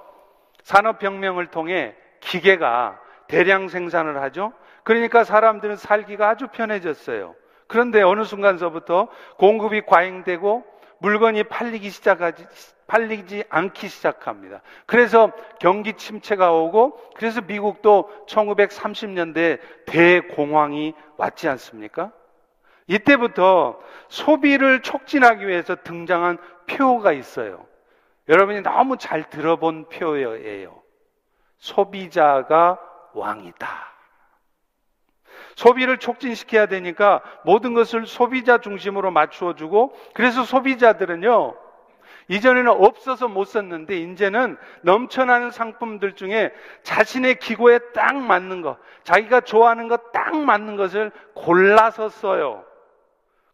산업혁명을 0.62 1.46
통해 1.46 1.94
기계가 2.20 3.00
대량 3.28 3.68
생산을 3.68 4.20
하죠. 4.22 4.52
그러니까 4.84 5.24
사람들은 5.24 5.76
살기가 5.76 6.28
아주 6.28 6.48
편해졌어요. 6.48 7.34
그런데 7.66 8.02
어느 8.02 8.24
순간서부터 8.24 9.08
공급이 9.36 9.82
과잉되고 9.82 10.64
물건이 10.98 11.44
팔리기 11.44 11.90
시작하지, 11.90 12.46
팔리지 12.86 13.44
않기 13.48 13.88
시작합니다. 13.88 14.62
그래서 14.86 15.30
경기 15.58 15.94
침체가 15.94 16.52
오고 16.52 16.98
그래서 17.16 17.40
미국도 17.40 18.26
1930년대 18.26 19.58
대공황이 19.86 20.94
왔지 21.16 21.48
않습니까? 21.48 22.12
이때부터 22.86 23.80
소비를 24.08 24.82
촉진하기 24.82 25.46
위해서 25.46 25.74
등장한 25.74 26.38
표가 26.66 27.12
있어요. 27.12 27.66
여러분이 28.28 28.62
너무 28.62 28.96
잘 28.96 29.28
들어본 29.28 29.88
표예요. 29.88 30.82
소비자가 31.58 32.78
왕이다. 33.12 33.95
소비를 35.56 35.98
촉진시켜야 35.98 36.66
되니까 36.66 37.22
모든 37.44 37.74
것을 37.74 38.06
소비자 38.06 38.58
중심으로 38.58 39.10
맞추어 39.10 39.54
주고 39.54 39.96
그래서 40.14 40.44
소비자들은요. 40.44 41.54
이전에는 42.28 42.70
없어서 42.70 43.28
못 43.28 43.44
썼는데 43.44 43.98
이제는 43.98 44.56
넘쳐나는 44.82 45.50
상품들 45.50 46.12
중에 46.12 46.52
자신의 46.82 47.38
기고에 47.38 47.78
딱 47.94 48.16
맞는 48.16 48.62
것, 48.62 48.78
자기가 49.04 49.42
좋아하는 49.42 49.88
것 49.88 50.12
딱 50.12 50.36
맞는 50.36 50.76
것을 50.76 51.12
골라서 51.34 52.08
써요. 52.08 52.64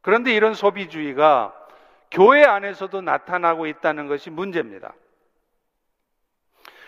그런데 0.00 0.32
이런 0.32 0.54
소비주의가 0.54 1.52
교회 2.10 2.44
안에서도 2.44 3.00
나타나고 3.02 3.66
있다는 3.66 4.06
것이 4.08 4.30
문제입니다. 4.30 4.94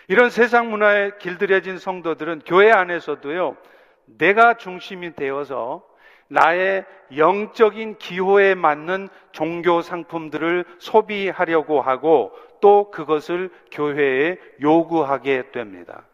이런 0.07 0.29
세상 0.29 0.69
문화에 0.71 1.11
길들여진 1.19 1.77
성도들은 1.77 2.41
교회 2.45 2.71
안에서도요, 2.71 3.57
내가 4.05 4.55
중심이 4.55 5.15
되어서 5.15 5.83
나의 6.27 6.85
영적인 7.15 7.97
기호에 7.97 8.55
맞는 8.55 9.09
종교 9.31 9.81
상품들을 9.81 10.65
소비하려고 10.79 11.81
하고 11.81 12.31
또 12.61 12.89
그것을 12.89 13.51
교회에 13.71 14.37
요구하게 14.61 15.51
됩니다. 15.51 16.05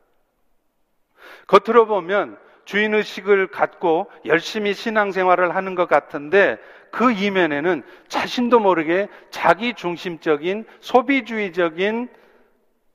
겉으로 1.48 1.86
보면 1.86 2.38
주인의식을 2.66 3.48
갖고 3.48 4.12
열심히 4.26 4.74
신앙생활을 4.74 5.56
하는 5.56 5.76
것 5.76 5.88
같은데 5.88 6.58
그 6.92 7.12
이면에는 7.12 7.84
자신도 8.10 8.60
모르게 8.60 9.08
자기 9.30 9.74
중심적인 9.74 10.66
소비주의적인 10.82 12.10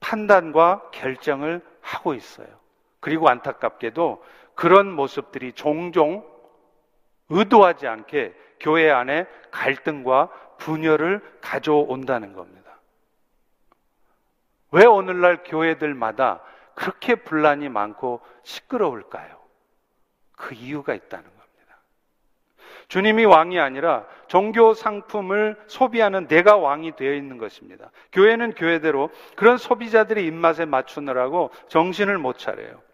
판단과 0.01 0.91
결정을 0.93 1.63
하고 1.81 2.15
있어요. 2.15 2.47
그리고 3.01 3.29
안타깝게도 3.29 4.23
그런 4.57 4.91
모습들이 4.91 5.53
종종 5.53 6.27
의도하지 7.29 7.87
않게 7.87 8.35
교회 8.59 8.91
안에 8.91 9.27
갈등과 9.53 10.31
분열을 10.59 11.21
가져온다는 11.41 12.33
겁니다. 12.33 12.81
왜 14.73 14.85
오늘날 14.85 15.45
교회들마다 15.45 16.41
그렇게 16.75 17.15
분란이 17.15 17.69
많고 17.69 18.21
시끄러울까요? 18.43 19.37
그 20.33 20.55
이유가 20.55 20.95
있다는 20.95 21.25
겁니다. 21.25 21.77
주님이 22.89 23.25
왕이 23.25 23.59
아니라 23.59 24.07
종교 24.27 24.73
상품을 24.73 25.63
소비하는 25.67 26.29
내가 26.29 26.57
왕이 26.57 26.97
되어 26.97 27.13
있는 27.13 27.37
것입니다. 27.39 27.91
교회는 28.13 28.55
교회대로 28.55 29.11
그런 29.35 29.59
소비자들의 29.59 30.25
입맛에 30.27 30.65
맞추느라고 30.65 31.51
정신을 31.69 32.19
못 32.19 32.39
차려요. 32.39 32.86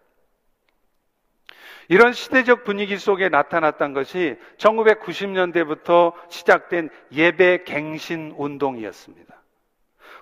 이런 1.89 2.13
시대적 2.13 2.63
분위기 2.63 2.97
속에 2.97 3.29
나타났던 3.29 3.93
것이 3.93 4.37
1990년대부터 4.57 6.13
시작된 6.29 6.89
예배 7.11 7.63
갱신 7.65 8.35
운동이었습니다. 8.37 9.33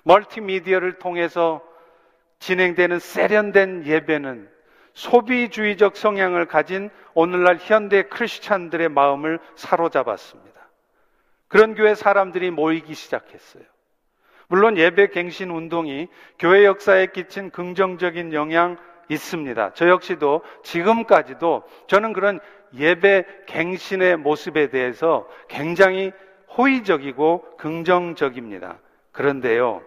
멀티미디어를 0.04 0.98
통해서 0.98 1.62
진행되는 2.40 3.00
세련된 3.00 3.86
예배는 3.86 4.50
소비주의적 4.94 5.96
성향을 5.96 6.48
가진 6.48 6.90
오늘날 7.14 7.58
현대 7.58 8.04
크리스찬들의 8.04 8.90
마음을 8.90 9.40
사로잡았습니다. 9.56 10.52
그런 11.48 11.76
교회 11.76 11.96
사람들이 11.96 12.50
모이기 12.52 12.94
시작했어요. 12.94 13.64
물론 14.48 14.78
예배 14.78 15.10
갱신 15.10 15.50
운동이 15.50 16.08
교회 16.38 16.66
역사에 16.66 17.08
끼친 17.08 17.52
긍정적인 17.52 18.34
영향 18.34 18.78
있습니다. 19.12 19.74
저 19.74 19.90
역시도 19.90 20.42
지금까지도 20.64 21.64
저는 21.88 22.14
그런 22.14 22.40
예배 22.74 23.26
갱신의 23.48 24.18
모습에 24.18 24.70
대해서 24.70 25.28
굉장히 25.48 26.14
호의적이고 26.58 27.58
긍정적입니다. 27.58 28.80
그런데요, 29.12 29.82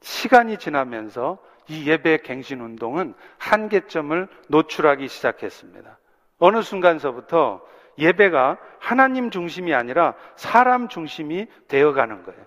시간이 0.00 0.56
지나면서 0.56 1.38
이 1.68 1.88
예배 1.88 2.18
갱신 2.22 2.60
운동은 2.60 3.14
한계점을 3.38 4.28
노출하기 4.48 5.08
시작했습니다. 5.08 5.98
어느 6.38 6.62
순간서부터 6.62 7.60
예배가 7.98 8.56
하나님 8.78 9.30
중심이 9.30 9.74
아니라 9.74 10.14
사람 10.36 10.88
중심이 10.88 11.46
되어가는 11.68 12.22
거예요. 12.22 12.40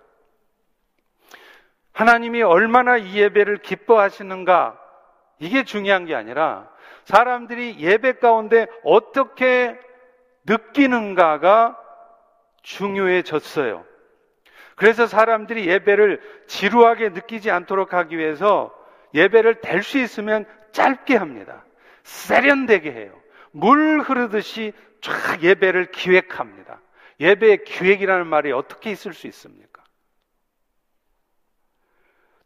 하나님이 1.92 2.42
얼마나 2.42 2.98
이 2.98 3.16
예배를 3.16 3.58
기뻐하시는가 3.58 4.83
이게 5.40 5.64
중요한 5.64 6.06
게 6.06 6.16
아니라 6.16 6.70
사람들이 7.06 7.78
예배 7.80 8.14
가운데 8.14 8.68
어떻게 8.84 9.78
느끼는가가 10.46 11.78
중요해졌어요. 12.62 13.86
그래서 14.76 15.06
사람들이 15.06 15.68
예배를 15.68 16.22
지루하게 16.48 17.10
느끼지 17.10 17.52
않도록 17.52 17.94
하기 17.94 18.18
위해서 18.18 18.74
예배를 19.14 19.62
될 19.62 19.84
수 19.84 20.00
있으면 20.00 20.46
짧게 20.72 21.16
합니다. 21.16 21.66
세련되게 22.04 22.92
해요. 22.92 23.14
물 23.52 24.02
흐르듯이 24.02 24.74
쫙 25.02 25.44
예배를 25.44 25.92
기획합니다. 25.92 26.82
예배의 27.20 27.64
기획이라는 27.66 28.26
말이 28.26 28.52
어떻게 28.52 28.90
있을 28.92 29.14
수 29.14 29.28
있습니까? 29.28 29.73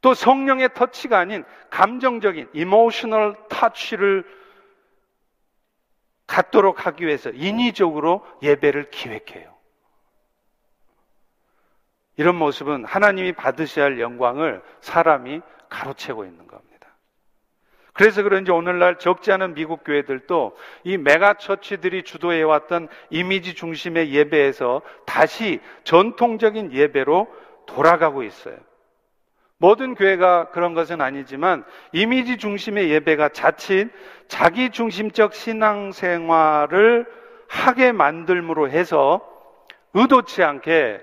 또 0.02 0.14
성령의 0.14 0.74
터치가 0.74 1.18
아닌 1.18 1.44
감정적인 1.70 2.50
emotional 2.54 3.36
터치를 3.50 4.24
갖도록 6.28 6.86
하기 6.86 7.06
위해서 7.06 7.30
인위적으로 7.32 8.26
예배를 8.44 8.90
기획해요. 8.92 9.56
이런 12.18 12.36
모습은 12.36 12.84
하나님이 12.84 13.34
받으셔야 13.34 13.86
할 13.86 14.00
영광을 14.00 14.62
사람이 14.82 15.42
가로채고 15.70 16.26
있는 16.26 16.48
겁니다. 16.48 16.68
그래서 17.94 18.22
그런지 18.22 18.52
오늘날 18.52 19.00
적지 19.00 19.32
않은 19.32 19.56
미국 19.56 19.84
교회들도 19.84 20.56
이 20.84 20.98
메가처치들이 20.98 22.04
주도해왔던 22.04 22.90
이미지 23.10 23.56
중심의 23.56 24.14
예배에서 24.14 24.82
다시 25.06 25.60
전통적인 25.84 26.74
예배로 26.74 27.28
돌아가고 27.66 28.24
있어요. 28.24 28.58
모든 29.60 29.96
교회가 29.96 30.52
그런 30.52 30.74
것은 30.74 31.02
아니지만 31.02 31.66
이미지 31.92 32.38
중심의 32.38 32.90
예배가 32.90 33.30
자칫 33.30 33.90
자기 34.28 34.70
중심적 34.70 35.34
신앙생활을 35.34 37.06
하게 37.48 37.92
만들므로 37.92 38.70
해서 38.70 39.22
의도치 39.94 40.44
않게 40.44 41.02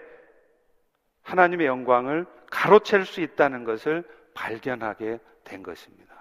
하나님의 1.23 1.67
영광을 1.67 2.27
가로챌 2.51 3.05
수 3.05 3.21
있다는 3.21 3.65
것을 3.65 4.05
발견하게 4.35 5.19
된 5.43 5.63
것입니다. 5.63 6.15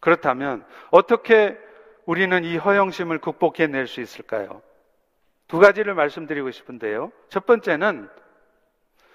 그렇다면 0.00 0.66
어떻게 0.90 1.56
우리는 2.04 2.44
이 2.44 2.58
허영심을 2.58 3.18
극복해낼 3.18 3.86
수 3.86 4.02
있을까요? 4.02 4.60
두 5.48 5.58
가지를 5.58 5.94
말씀드리고 5.94 6.50
싶은데요. 6.50 7.12
첫 7.28 7.46
번째는 7.46 8.08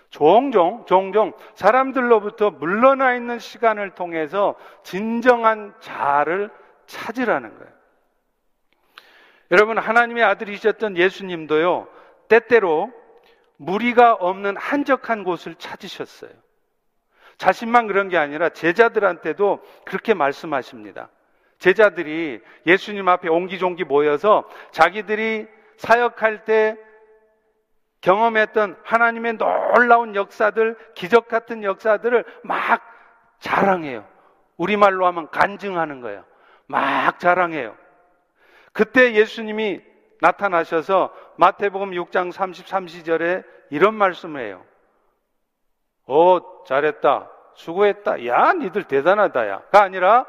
종종, 0.09 0.85
종종 0.85 1.33
사람들로부터 1.53 2.51
물러나 2.51 3.13
있는 3.13 3.39
시간을 3.39 3.91
통해서 3.91 4.55
진정한 4.83 5.73
자아를 5.79 6.49
찾으라는 6.87 7.57
거예요. 7.57 7.73
여러분, 9.51 9.77
하나님의 9.77 10.23
아들이셨던 10.23 10.97
예수님도요, 10.97 11.87
때때로 12.27 12.91
무리가 13.57 14.13
없는 14.13 14.57
한적한 14.57 15.23
곳을 15.23 15.55
찾으셨어요. 15.55 16.31
자신만 17.37 17.87
그런 17.87 18.09
게 18.09 18.17
아니라 18.17 18.49
제자들한테도 18.49 19.63
그렇게 19.85 20.13
말씀하십니다. 20.13 21.09
제자들이 21.57 22.41
예수님 22.65 23.07
앞에 23.07 23.29
옹기종기 23.29 23.83
모여서 23.83 24.47
자기들이 24.71 25.47
사역할 25.77 26.45
때 26.45 26.77
경험했던 28.01 28.77
하나님의 28.83 29.37
놀라운 29.37 30.15
역사들, 30.15 30.77
기적 30.95 31.27
같은 31.27 31.63
역사들을 31.63 32.23
막 32.43 32.81
자랑해요. 33.39 34.05
우리말로 34.57 35.05
하면 35.07 35.29
간증하는 35.29 36.01
거예요. 36.01 36.23
막 36.67 37.19
자랑해요. 37.19 37.75
그때 38.73 39.13
예수님이 39.13 39.81
나타나셔서 40.21 41.13
마태복음 41.37 41.91
6장 41.91 42.31
33시절에 42.31 43.43
이런 43.69 43.95
말씀을 43.95 44.41
해요. 44.41 44.63
오, 46.05 46.63
잘했다. 46.65 47.29
수고했다. 47.53 48.25
야, 48.25 48.53
니들 48.53 48.83
대단하다. 48.85 49.47
야.가 49.47 49.81
아니라 49.81 50.25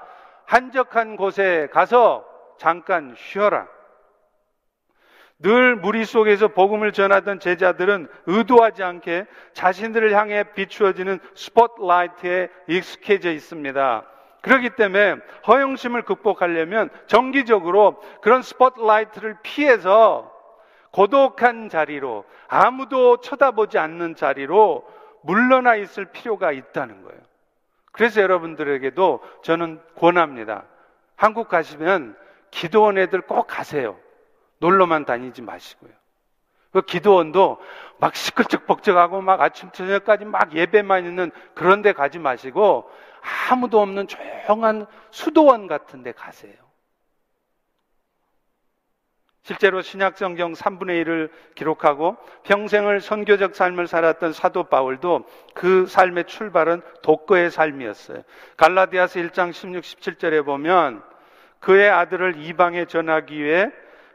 한적한 0.47 1.17
곳에 1.17 1.69
가서 1.73 2.27
잠깐 2.59 3.15
쉬어라. 3.17 3.69
늘 5.43 5.75
무리 5.75 6.05
속에서 6.05 6.49
복음을 6.49 6.93
전하던 6.93 7.41
제자들은 7.41 8.09
의도하지 8.27 8.83
않게 8.83 9.27
자신들을 9.55 10.15
향해 10.15 10.45
비추어지는 10.55 11.19
스포트라이트에 11.35 12.49
익숙해져 12.69 13.31
있습니다. 13.33 14.05
그렇기 14.43 14.71
때문에 14.71 15.17
허영심을 15.47 16.03
극복하려면 16.03 16.91
정기적으로 17.07 18.03
그런 18.21 18.43
스포트라이트를 18.43 19.39
피해서 19.43 20.31
고독한 20.93 21.69
자리로 21.69 22.25
아무도 22.49 23.19
쳐다보지 23.19 23.79
않는 23.79 24.17
자리로 24.17 24.87
물러나 25.23 25.75
있을 25.77 26.07
필요가 26.07 26.53
있다는 26.53 27.03
거예요. 27.03 27.21
그래서 27.93 28.21
여러분들에게도 28.21 29.23
저는 29.43 29.81
권합니다. 29.97 30.65
한국 31.17 31.49
가시면 31.49 32.17
기도원 32.51 32.99
애들 32.99 33.23
꼭 33.23 33.47
가세요. 33.47 33.97
놀러만 34.61 35.05
다니지 35.05 35.43
마시고요. 35.43 35.91
그 36.73 36.83
기도원도 36.83 37.59
막 37.99 38.15
시끌적벅적하고 38.15 39.21
막 39.21 39.41
아침 39.41 39.71
저녁까지 39.73 40.25
막 40.25 40.55
예배만 40.55 41.05
있는 41.05 41.33
그런 41.55 41.83
데 41.83 41.93
가지 41.93 42.19
마시고 42.19 42.89
아무도 43.51 43.81
없는 43.81 44.07
조용한 44.07 44.87
수도원 45.11 45.67
같은 45.67 46.03
데 46.03 46.13
가세요. 46.13 46.55
실제로 49.43 49.83
신약 49.83 50.17
성경 50.19 50.53
3분의 50.53 51.05
1을 51.05 51.31
기록하고 51.55 52.17
평생을 52.45 53.01
선교적 53.01 53.57
삶을 53.57 53.89
살았던 53.89 54.33
사도 54.33 54.65
바울도 54.65 55.25
그 55.55 55.87
삶의 55.87 56.27
출발은 56.27 56.83
독거의 57.03 57.51
삶이었어요. 57.51 58.23
갈라디아서 58.57 59.19
1장 59.19 59.53
16, 59.53 59.83
17절에 59.83 60.45
보면 60.45 61.03
그의 61.59 61.91
아들을 61.91 62.37
이방에 62.45 62.85
전하기 62.85 63.43
위해 63.43 63.71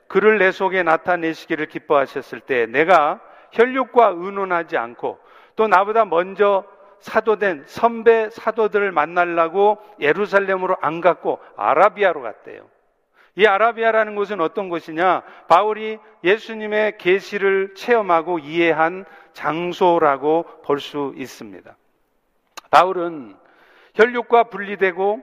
그를 0.08 0.38
내 0.38 0.52
속에 0.52 0.84
나타내시기를 0.84 1.68
기뻐하셨을 1.68 2.42
때 2.42 2.66
내가 2.68 3.20
혈육과 3.52 4.14
의논하지 4.16 4.78
않고 4.78 5.20
또 5.56 5.68
나보다 5.68 6.06
먼저 6.06 6.64
사도된 7.00 7.64
선배 7.68 8.30
사도들을 8.30 8.92
만나려고 8.92 9.78
예루살렘으로 10.00 10.78
안 10.82 11.02
갔고 11.02 11.40
아라비아로 11.56 12.22
갔대요. 12.22 12.68
이 13.36 13.46
아라비아라는 13.46 14.16
곳은 14.16 14.40
어떤 14.40 14.70
곳이냐? 14.70 15.24
바울이 15.48 16.00
예수님의 16.24 16.98
계시를 16.98 17.76
체험하고 17.76 18.40
이해한 18.40 19.06
장소라고 19.34 20.46
볼 20.64 20.80
수 20.80 21.14
있습니다. 21.18 21.76
바울은 22.72 23.36
혈육과 23.96 24.46
분리되고 24.46 25.22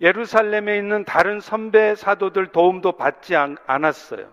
예루살렘에 0.00 0.76
있는 0.76 1.04
다른 1.04 1.40
선배 1.40 1.94
사도들 1.94 2.48
도움도 2.48 2.92
받지 2.92 3.34
않았어요. 3.36 4.32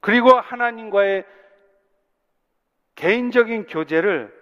그리고 0.00 0.30
하나님과의 0.38 1.24
개인적인 2.94 3.66
교제를 3.66 4.34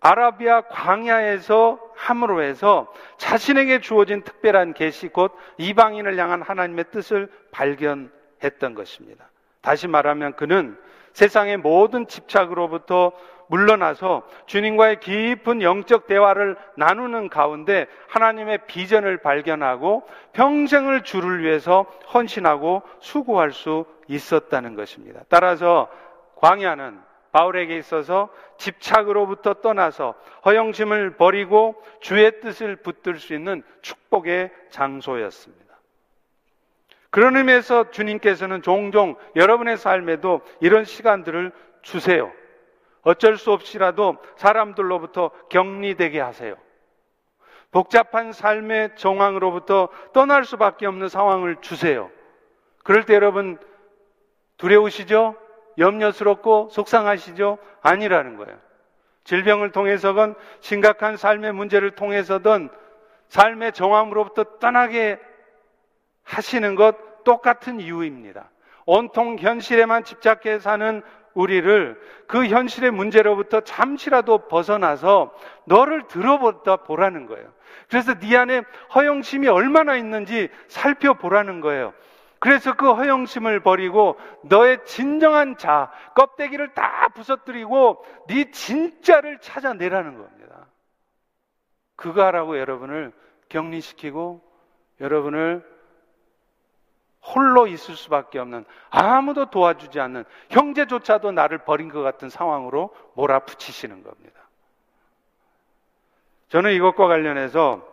아라비아 0.00 0.62
광야에서 0.62 1.78
함으로 1.94 2.42
해서 2.42 2.92
자신에게 3.18 3.80
주어진 3.80 4.22
특별한 4.22 4.74
계시 4.74 5.08
곧 5.08 5.32
이방인을 5.58 6.18
향한 6.18 6.42
하나님의 6.42 6.86
뜻을 6.90 7.30
발견했던 7.52 8.74
것입니다. 8.74 9.30
다시 9.60 9.86
말하면 9.86 10.34
그는 10.34 10.76
세상의 11.12 11.58
모든 11.58 12.08
집착으로부터 12.08 13.12
물러나서 13.52 14.22
주님과의 14.46 15.00
깊은 15.00 15.60
영적 15.60 16.06
대화를 16.06 16.56
나누는 16.76 17.28
가운데 17.28 17.86
하나님의 18.08 18.60
비전을 18.66 19.18
발견하고 19.18 20.08
평생을 20.32 21.02
주를 21.02 21.42
위해서 21.42 21.82
헌신하고 22.14 22.80
수고할 23.00 23.52
수 23.52 23.84
있었다는 24.08 24.74
것입니다. 24.74 25.20
따라서 25.28 25.90
광야는 26.36 26.98
바울에게 27.32 27.76
있어서 27.76 28.30
집착으로부터 28.56 29.54
떠나서 29.54 30.14
허영심을 30.46 31.16
버리고 31.18 31.74
주의 32.00 32.40
뜻을 32.40 32.76
붙들 32.76 33.18
수 33.18 33.34
있는 33.34 33.62
축복의 33.82 34.50
장소였습니다. 34.70 35.62
그런 37.10 37.36
의미에서 37.36 37.90
주님께서는 37.90 38.62
종종 38.62 39.16
여러분의 39.36 39.76
삶에도 39.76 40.40
이런 40.60 40.84
시간들을 40.84 41.52
주세요. 41.82 42.32
어쩔 43.02 43.36
수 43.36 43.52
없이라도 43.52 44.16
사람들로부터 44.36 45.30
격리되게 45.50 46.20
하세요. 46.20 46.54
복잡한 47.70 48.32
삶의 48.32 48.96
정황으로부터 48.96 49.88
떠날 50.12 50.44
수밖에 50.44 50.86
없는 50.86 51.08
상황을 51.08 51.56
주세요. 51.62 52.10
그럴 52.84 53.04
때 53.04 53.14
여러분 53.14 53.58
두려우시죠? 54.58 55.36
염려스럽고 55.78 56.68
속상하시죠? 56.70 57.58
아니라는 57.80 58.36
거예요. 58.36 58.58
질병을 59.24 59.72
통해서건 59.72 60.34
심각한 60.60 61.16
삶의 61.16 61.52
문제를 61.52 61.92
통해서든 61.92 62.68
삶의 63.28 63.72
정황으로부터 63.72 64.44
떠나게 64.58 65.18
하시는 66.24 66.74
것 66.74 67.24
똑같은 67.24 67.80
이유입니다. 67.80 68.50
온통 68.84 69.38
현실에만 69.38 70.04
집착해 70.04 70.58
사는 70.58 71.02
우리를 71.34 72.00
그 72.26 72.46
현실의 72.46 72.90
문제로부터 72.90 73.60
잠시라도 73.60 74.48
벗어나서 74.48 75.34
너를 75.64 76.06
들어보다 76.08 76.76
보라는 76.76 77.26
거예요. 77.26 77.52
그래서 77.88 78.14
네 78.14 78.36
안에 78.36 78.62
허영심이 78.94 79.48
얼마나 79.48 79.96
있는지 79.96 80.48
살펴보라는 80.68 81.60
거예요. 81.60 81.92
그래서 82.38 82.74
그 82.74 82.92
허영심을 82.92 83.60
버리고 83.60 84.18
너의 84.42 84.84
진정한 84.84 85.56
자, 85.56 85.92
껍데기를 86.14 86.74
다 86.74 87.08
부서뜨리고 87.14 88.04
네 88.28 88.50
진짜를 88.50 89.38
찾아내라는 89.38 90.18
겁니다. 90.18 90.66
그거 91.94 92.24
하라고 92.24 92.58
여러분을 92.58 93.12
격리시키고 93.48 94.42
여러분을 95.00 95.71
홀로 97.24 97.66
있을 97.66 97.94
수밖에 97.94 98.38
없는 98.38 98.64
아무도 98.90 99.50
도와주지 99.50 100.00
않는 100.00 100.24
형제조차도 100.50 101.32
나를 101.32 101.58
버린 101.58 101.88
것 101.88 102.02
같은 102.02 102.28
상황으로 102.28 102.94
몰아붙이시는 103.14 104.02
겁니다. 104.02 104.40
저는 106.48 106.72
이것과 106.72 107.06
관련해서 107.06 107.86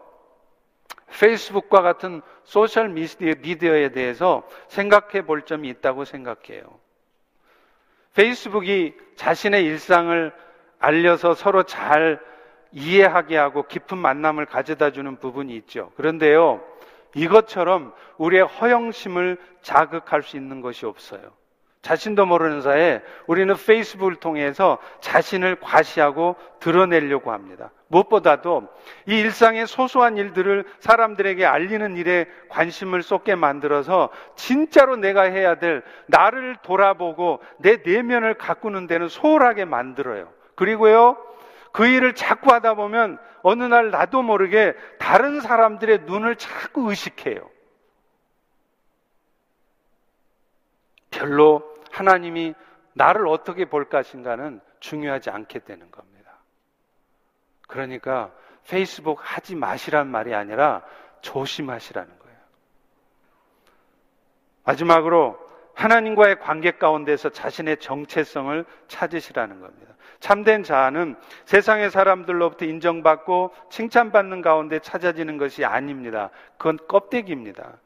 페이스북과 1.19 1.81
같은 1.81 2.21
소셜 2.43 2.89
미디어에 2.89 3.89
대해서 3.89 4.47
생각해 4.67 5.25
볼 5.25 5.43
점이 5.43 5.69
있다고 5.69 6.05
생각해요. 6.05 6.63
페이스북이 8.15 8.95
자신의 9.15 9.63
일상을 9.65 10.33
알려서 10.79 11.35
서로 11.35 11.63
잘 11.63 12.19
이해하게 12.71 13.37
하고 13.37 13.63
깊은 13.63 13.97
만남을 13.97 14.45
가져다 14.45 14.91
주는 14.91 15.17
부분이 15.17 15.55
있죠. 15.57 15.91
그런데요, 15.95 16.63
이것처럼 17.15 17.93
우리의 18.17 18.43
허영심을 18.43 19.37
자극할 19.61 20.23
수 20.23 20.37
있는 20.37 20.61
것이 20.61 20.85
없어요. 20.85 21.21
자신도 21.81 22.25
모르는 22.25 22.61
사이에 22.61 23.01
우리는 23.25 23.55
페이스북을 23.55 24.15
통해서 24.15 24.79
자신을 24.99 25.61
과시하고 25.61 26.35
드러내려고 26.59 27.31
합니다. 27.31 27.71
무엇보다도 27.87 28.67
이 29.07 29.17
일상의 29.17 29.65
소소한 29.65 30.17
일들을 30.17 30.65
사람들에게 30.79 31.45
알리는 31.45 31.95
일에 31.95 32.27
관심을 32.49 33.01
쏟게 33.01 33.35
만들어서 33.35 34.09
진짜로 34.35 34.97
내가 34.97 35.23
해야 35.23 35.55
될 35.55 35.81
나를 36.07 36.57
돌아보고 36.61 37.39
내 37.57 37.77
내면을 37.83 38.33
가꾸는 38.35 38.87
데는 38.87 39.07
소홀하게 39.07 39.65
만들어요. 39.65 40.27
그리고요, 40.55 41.17
그 41.71 41.87
일을 41.87 42.15
자꾸 42.15 42.51
하다 42.51 42.75
보면 42.75 43.19
어느 43.41 43.63
날 43.63 43.91
나도 43.91 44.21
모르게 44.21 44.75
다른 44.99 45.41
사람들의 45.41 46.01
눈을 46.01 46.35
자꾸 46.35 46.89
의식해요. 46.89 47.49
별로 51.11 51.63
하나님이 51.91 52.55
나를 52.93 53.27
어떻게 53.27 53.65
볼 53.65 53.89
것인가는 53.89 54.61
중요하지 54.79 55.29
않게 55.29 55.59
되는 55.59 55.89
겁니다. 55.91 56.31
그러니까 57.67 58.31
페이스북 58.67 59.19
하지 59.21 59.55
마시란 59.55 60.07
말이 60.07 60.33
아니라 60.33 60.83
조심하시라는 61.21 62.19
거예요. 62.19 62.37
마지막으로 64.63 65.49
하나님과의 65.75 66.39
관계 66.39 66.71
가운데서 66.71 67.29
자신의 67.29 67.77
정체성을 67.77 68.65
찾으시라는 68.87 69.61
겁니다. 69.61 69.93
참된 70.19 70.63
자아는 70.63 71.15
세상의 71.45 71.91
사람들로부터 71.91 72.65
인정받고 72.65 73.51
칭찬받는 73.69 74.41
가운데 74.41 74.79
찾아지는 74.79 75.37
것이 75.37 75.65
아닙니다. 75.65 76.29
그건 76.57 76.77
껍데기입니다. 76.87 77.77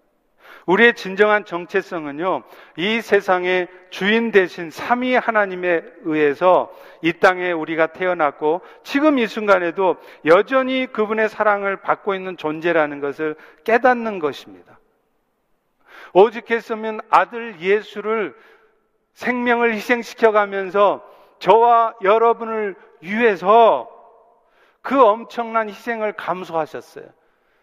우리의 0.65 0.93
진정한 0.95 1.45
정체성은요, 1.45 2.43
이 2.77 3.01
세상의 3.01 3.67
주인 3.89 4.31
대신 4.31 4.69
삼위 4.69 5.15
하나님에 5.15 5.83
의해서 6.03 6.73
이 7.01 7.11
땅에 7.13 7.51
우리가 7.51 7.87
태어났고, 7.87 8.61
지금 8.83 9.19
이 9.19 9.27
순간에도 9.27 9.97
여전히 10.25 10.87
그분의 10.87 11.27
사랑을 11.27 11.77
받고 11.77 12.15
있는 12.15 12.37
존재라는 12.37 13.01
것을 13.01 13.35
깨닫는 13.65 14.19
것입니다. 14.19 14.79
오직했으면 16.13 17.01
아들 17.09 17.59
예수를 17.59 18.35
생명을 19.15 19.73
희생시켜 19.73 20.31
가면서 20.31 21.03
저와 21.39 21.95
여러분을 22.01 22.75
위해서 23.01 23.89
그 24.81 25.01
엄청난 25.01 25.69
희생을 25.69 26.13
감수하셨어요. 26.13 27.05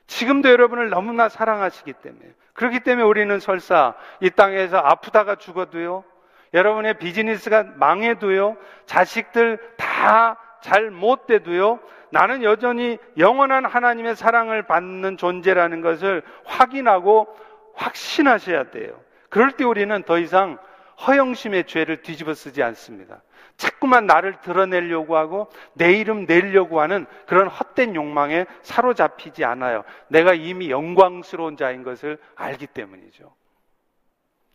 지금도 0.07 0.51
여러분을 0.51 0.91
너무나 0.91 1.29
사랑하시기 1.29 1.93
때문에. 1.95 2.25
그렇기 2.55 2.81
때문에 2.81 3.07
우리는 3.07 3.39
설사 3.41 3.95
이 4.21 4.31
땅에서 4.31 4.79
아프다가 4.79 5.37
죽어도요, 5.37 6.05
여러분의 6.53 6.99
비즈니스가 6.99 7.65
망해도요, 7.77 8.57
자식들 8.87 9.59
다 9.77 10.37
잘 10.61 10.91
못 10.91 11.27
돼도요, 11.27 11.81
나는 12.11 12.43
여전히 12.43 12.99
영원한 13.17 13.65
하나님의 13.65 14.17
사랑을 14.17 14.63
받는 14.63 15.17
존재라는 15.17 15.81
것을 15.81 16.23
확인하고 16.45 17.29
확신하셔야 17.75 18.71
돼요. 18.71 19.01
그럴 19.29 19.53
때 19.53 19.65
우리는 19.65 20.03
더 20.03 20.19
이상 20.19 20.59
허영심의 21.07 21.65
죄를 21.65 22.03
뒤집어 22.03 22.35
쓰지 22.35 22.63
않습니다. 22.63 23.23
자꾸만 23.57 24.07
나를 24.07 24.41
드러내려고 24.41 25.17
하고 25.17 25.51
내 25.75 25.93
이름 25.93 26.27
내려고 26.27 26.81
하는 26.81 27.07
그런 27.27 27.49
헛된 27.49 27.95
욕망에 27.95 28.47
사로잡히지 28.63 29.45
않아요. 29.45 29.85
내가 30.09 30.35
이미 30.35 30.71
영광스러운 30.71 31.57
자인 31.57 31.83
것을 31.83 32.19
알기 32.37 32.67
때문이죠. 32.67 33.35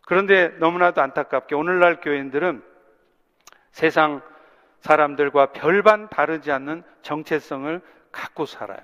그런데 0.05 0.49
너무나도 0.59 1.01
안타깝게 1.01 1.55
오늘날 1.55 1.99
교인들은 1.99 2.63
세상 3.71 4.21
사람들과 4.81 5.47
별반 5.47 6.09
다르지 6.09 6.51
않는 6.51 6.83
정체성을 7.01 7.81
갖고 8.11 8.45
살아요. 8.45 8.79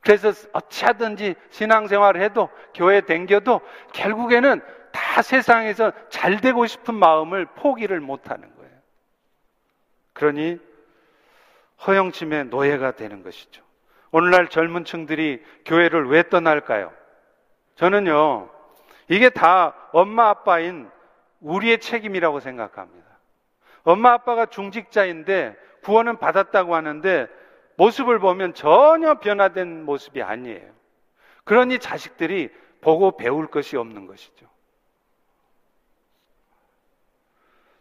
그래서 0.00 0.32
어찌하든지 0.52 1.34
신앙생활을 1.50 2.20
해도 2.22 2.48
교회 2.74 3.00
댕겨도 3.00 3.60
결국에는 3.92 4.60
다 4.94 5.22
세상에서 5.22 5.92
잘 6.08 6.40
되고 6.40 6.66
싶은 6.66 6.94
마음을 6.94 7.46
포기를 7.46 7.98
못하는 7.98 8.54
거예요. 8.54 8.72
그러니 10.12 10.60
허영침의 11.84 12.46
노예가 12.46 12.92
되는 12.92 13.24
것이죠. 13.24 13.64
오늘날 14.12 14.48
젊은 14.48 14.84
층들이 14.84 15.42
교회를 15.64 16.08
왜 16.08 16.22
떠날까요? 16.28 16.92
저는요, 17.74 18.48
이게 19.08 19.30
다 19.30 19.74
엄마 19.92 20.28
아빠인 20.28 20.88
우리의 21.40 21.80
책임이라고 21.80 22.38
생각합니다. 22.38 23.04
엄마 23.82 24.12
아빠가 24.12 24.46
중직자인데 24.46 25.56
구원은 25.82 26.18
받았다고 26.18 26.76
하는데 26.76 27.26
모습을 27.76 28.20
보면 28.20 28.54
전혀 28.54 29.14
변화된 29.18 29.84
모습이 29.84 30.22
아니에요. 30.22 30.72
그러니 31.42 31.80
자식들이 31.80 32.50
보고 32.80 33.16
배울 33.16 33.48
것이 33.48 33.76
없는 33.76 34.06
것이죠. 34.06 34.53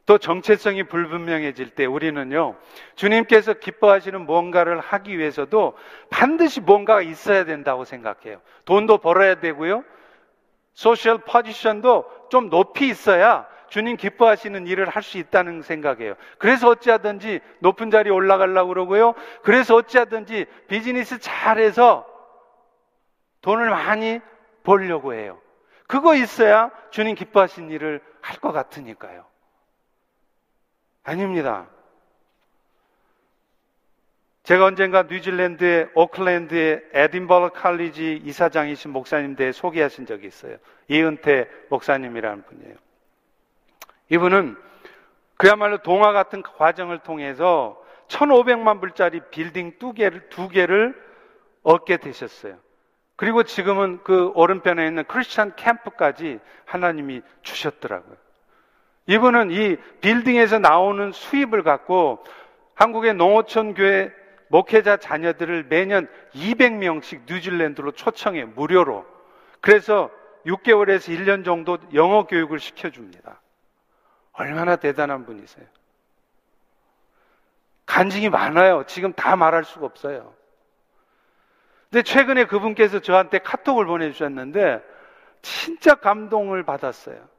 또 0.06 0.18
정체성이 0.18 0.84
불분명해질 0.84 1.70
때 1.72 1.86
우리는요, 1.86 2.56
주님께서 2.96 3.54
기뻐하시는 3.54 4.26
뭔가를 4.26 4.80
하기 4.80 5.18
위해서도 5.18 5.78
반드시 6.10 6.60
뭔가가 6.60 7.02
있어야 7.02 7.46
된다고 7.46 7.86
생각해요. 7.86 8.42
돈도 8.66 8.98
벌어야 8.98 9.36
되고요, 9.36 9.84
소셜 10.74 11.20
포지션도 11.20 12.06
좀 12.30 12.50
높이 12.50 12.88
있어야 12.88 13.48
주님 13.70 13.96
기뻐하시는 13.96 14.68
일을 14.68 14.89
할 14.89 15.02
수 15.02 15.18
있다는 15.18 15.62
생각이에요. 15.62 16.16
그래서 16.38 16.70
어찌하든지 16.70 17.39
높은 17.60 17.89
자리 17.89 18.10
올라가려고 18.10 18.70
그러고요. 18.70 19.16
그래서 19.42 19.76
어찌하든지 19.76 20.46
비즈니스 20.68 21.20
잘해서 21.20 22.06
돈을 23.42 23.70
많이 23.70 24.20
벌려고 24.63 25.13
해요. 25.13 25.39
그거 25.88 26.13
있어야 26.16 26.72
주님 26.92 27.16
기뻐하시는 27.16 27.72
일을 27.72 28.02
할 28.22 28.39
것 28.39 28.52
같으니까요. 28.52 29.26
아닙니다. 31.04 31.68
제가 34.44 34.66
언젠가 34.66 35.04
뉴질랜드의 35.04 35.89
오클랜드의 35.96 36.84
에딘버러 36.92 37.54
칼리지 37.54 38.22
이사장이신 38.26 38.92
목사님 38.92 39.36
대 39.36 39.52
소개하신 39.54 40.06
적이 40.06 40.28
있어요. 40.28 40.58
이은태 40.89 41.48
목사님이라는 41.70 42.44
분이에요. 42.44 42.76
이분은 44.10 44.58
그야말로 45.38 45.78
동화 45.78 46.12
같은 46.12 46.42
과정을 46.42 47.00
통해서 47.00 47.82
1,500만 48.10 48.82
불짜리 48.82 49.22
빌딩 49.32 49.78
두 49.80 49.94
개를, 49.94 50.30
두 50.30 50.50
개를 50.50 50.94
얻게 51.63 51.98
되셨어요. 51.98 52.58
그리고 53.16 53.44
지금은 53.44 54.04
그 54.04 54.32
오른편에 54.36 54.86
있는 54.86 55.06
크리스찬 55.06 55.56
캠프까지 55.56 56.39
하나님이 56.66 57.22
주셨더라고요. 57.42 58.18
이분은 59.06 59.52
이 59.52 59.78
빌딩에서 60.02 60.60
나오는 60.60 61.12
수입을 61.12 61.63
갖고 61.63 62.24
한국의 62.76 63.13
농어촌 63.16 63.74
교회 63.74 64.12
목회자 64.48 64.98
자녀들을 64.98 65.66
매년 65.70 66.08
200명씩 66.34 67.22
뉴질랜드로 67.28 67.92
초청해 67.92 68.46
무료로. 68.46 69.06
그래서 69.62 70.10
6개월에서 70.46 71.18
1년 71.18 71.44
정도 71.44 71.78
영어 71.94 72.26
교육을 72.26 72.60
시켜줍니다. 72.60 73.42
얼마나 74.34 74.76
대단한 74.76 75.26
분이세요. 75.26 75.66
간증이 77.86 78.30
많아요. 78.30 78.84
지금 78.88 79.13
다 79.13 79.36
말할 79.36 79.63
수가 79.63 79.86
없어요. 79.86 80.34
근데 81.89 82.02
최근에 82.04 82.46
그분께서 82.46 83.00
저한테 83.00 83.39
카톡을 83.39 83.86
보내주셨는데 83.86 84.84
진짜 85.42 85.96
감동을 85.96 86.63
받았어요. 86.63 87.33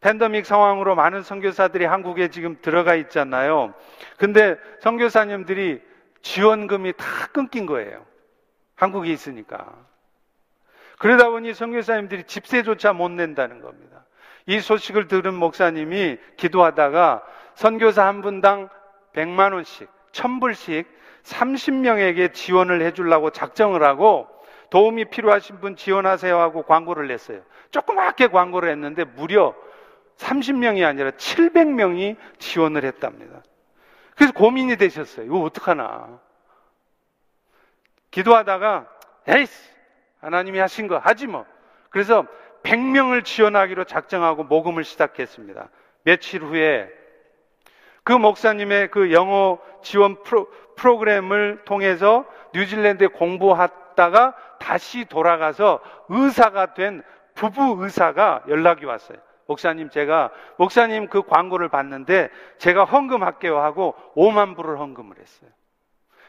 팬데믹 0.00 0.46
상황으로 0.46 0.94
많은 0.94 1.22
선교사들이 1.22 1.84
한국에 1.84 2.28
지금 2.28 2.56
들어가 2.62 2.94
있잖아요. 2.94 3.74
근데 4.16 4.56
선교사님들이 4.80 5.82
지원금이 6.22 6.92
다 6.96 7.04
끊긴 7.32 7.66
거예요. 7.66 8.04
한국에 8.76 9.10
있으니까. 9.10 9.66
그러다 10.98 11.28
보니 11.30 11.54
선교사님들이 11.54 12.24
집세조차 12.24 12.92
못 12.92 13.10
낸다는 13.10 13.60
겁니다. 13.60 14.04
이 14.46 14.60
소식을 14.60 15.08
들은 15.08 15.34
목사님이 15.34 16.18
기도하다가 16.36 17.22
선교사 17.54 18.06
한 18.06 18.22
분당 18.22 18.68
100만 19.14 19.52
원씩, 19.52 19.88
1000불씩 20.12 20.86
30명에게 21.24 22.32
지원을 22.32 22.82
해 22.82 22.92
주려고 22.92 23.30
작정을 23.30 23.82
하고 23.82 24.26
도움이 24.70 25.06
필요하신 25.06 25.60
분 25.60 25.76
지원하세요 25.76 26.38
하고 26.38 26.62
광고를 26.62 27.08
냈어요. 27.08 27.42
조그맣게 27.70 28.28
광고를 28.28 28.70
했는데 28.70 29.04
무려 29.04 29.54
30명이 30.18 30.84
아니라 30.84 31.10
700명이 31.12 32.16
지원을 32.38 32.84
했답니다. 32.84 33.42
그래서 34.16 34.32
고민이 34.32 34.76
되셨어요. 34.76 35.24
이거 35.24 35.40
어떡하나. 35.40 36.20
기도하다가, 38.10 38.88
에이씨, 39.28 39.52
하나님이 40.20 40.58
하신 40.58 40.88
거 40.88 40.98
하지 40.98 41.26
뭐. 41.26 41.46
그래서 41.90 42.26
100명을 42.64 43.24
지원하기로 43.24 43.84
작정하고 43.84 44.44
모금을 44.44 44.84
시작했습니다. 44.84 45.68
며칠 46.02 46.42
후에 46.42 46.90
그 48.02 48.12
목사님의 48.12 48.90
그 48.90 49.12
영어 49.12 49.58
지원 49.82 50.22
프로, 50.22 50.50
프로그램을 50.76 51.62
통해서 51.64 52.24
뉴질랜드에 52.54 53.08
공부하다가 53.08 54.34
다시 54.58 55.04
돌아가서 55.04 55.80
의사가 56.08 56.74
된 56.74 57.02
부부 57.34 57.84
의사가 57.84 58.44
연락이 58.48 58.84
왔어요. 58.84 59.18
목사님 59.48 59.88
제가 59.88 60.30
목사님 60.58 61.08
그 61.08 61.22
광고를 61.22 61.70
봤는데 61.70 62.28
제가 62.58 62.84
헌금할게요 62.84 63.58
하고 63.58 63.94
5만 64.14 64.54
불을 64.54 64.78
헌금을 64.78 65.18
했어요. 65.18 65.50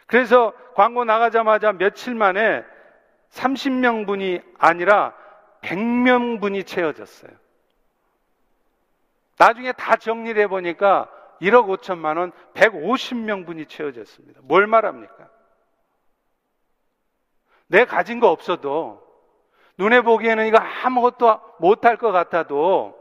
그래서 0.07 0.53
광고 0.73 1.03
나가자마자 1.03 1.73
며칠 1.73 2.15
만에 2.15 2.63
30명 3.31 4.07
분이 4.07 4.39
아니라 4.57 5.13
100명 5.61 6.39
분이 6.39 6.63
채워졌어요. 6.63 7.31
나중에 9.37 9.73
다 9.73 9.97
정리를 9.97 10.41
해보니까 10.43 11.09
1억 11.41 11.77
5천만 11.77 12.17
원 12.17 12.31
150명 12.53 13.45
분이 13.45 13.65
채워졌습니다. 13.65 14.39
뭘 14.43 14.65
말합니까? 14.65 15.27
내 17.67 17.83
가진 17.83 18.21
거 18.21 18.31
없어도 18.31 19.03
눈에 19.77 20.01
보기에는 20.01 20.47
이거 20.47 20.57
아무것도 20.57 21.39
못할 21.59 21.97
것 21.97 22.11
같아도 22.11 22.98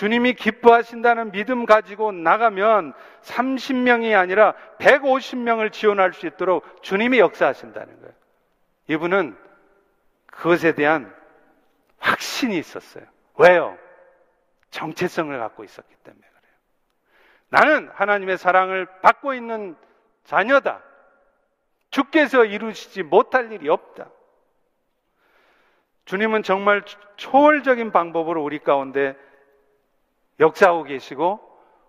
주님이 0.00 0.32
기뻐하신다는 0.32 1.30
믿음 1.30 1.66
가지고 1.66 2.10
나가면 2.10 2.94
30명이 3.20 4.18
아니라 4.18 4.54
150명을 4.78 5.72
지원할 5.72 6.14
수 6.14 6.26
있도록 6.26 6.64
주님이 6.82 7.18
역사하신다는 7.18 8.00
거예요. 8.00 8.14
이분은 8.88 9.36
그것에 10.24 10.72
대한 10.72 11.14
확신이 11.98 12.56
있었어요. 12.56 13.04
왜요? 13.36 13.76
정체성을 14.70 15.38
갖고 15.38 15.64
있었기 15.64 15.94
때문에 15.96 16.26
그래요. 16.26 16.54
나는 17.50 17.90
하나님의 17.92 18.38
사랑을 18.38 18.86
받고 19.02 19.34
있는 19.34 19.76
자녀다. 20.24 20.80
주께서 21.90 22.46
이루시지 22.46 23.02
못할 23.02 23.52
일이 23.52 23.68
없다. 23.68 24.08
주님은 26.06 26.42
정말 26.42 26.84
초월적인 27.16 27.92
방법으로 27.92 28.42
우리 28.42 28.60
가운데 28.60 29.14
역사하고 30.40 30.84
계시고 30.84 31.40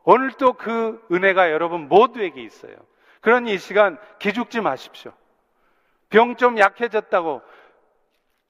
오늘도 0.04 0.54
그 0.54 1.06
은혜가 1.12 1.52
여러분 1.52 1.88
모두에게 1.88 2.41
있어요. 2.41 2.76
그러니 3.22 3.54
이 3.54 3.58
시간 3.58 3.97
기죽지 4.20 4.62
마십시오. 4.62 5.12
병 6.10 6.36
좀 6.36 6.60
약해졌다고 6.60 7.41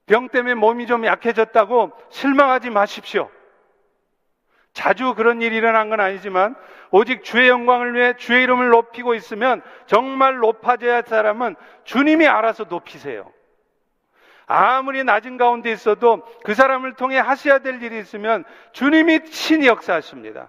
병 0.06 0.28
때문에 0.28 0.54
몸이 0.54 0.86
좀 0.86 1.06
약해졌다고 1.06 1.92
실망하지 2.10 2.70
마십시오. 2.70 3.30
자주 4.72 5.14
그런 5.14 5.42
일이 5.42 5.56
일어난 5.56 5.90
건 5.90 6.00
아니지만 6.00 6.56
오직 6.90 7.22
주의 7.24 7.48
영광을 7.48 7.94
위해 7.94 8.14
주의 8.16 8.42
이름을 8.42 8.70
높이고 8.70 9.14
있으면 9.14 9.62
정말 9.86 10.38
높아져야 10.38 10.94
할 10.96 11.02
사람은 11.06 11.56
주님이 11.84 12.26
알아서 12.26 12.64
높이세요. 12.64 13.30
아무리 14.46 15.04
낮은 15.04 15.36
가운데 15.36 15.70
있어도 15.72 16.22
그 16.44 16.54
사람을 16.54 16.94
통해 16.94 17.18
하셔야 17.18 17.58
될 17.58 17.82
일이 17.82 17.98
있으면 17.98 18.44
주님이 18.72 19.24
친히 19.26 19.66
역사하십니다. 19.66 20.48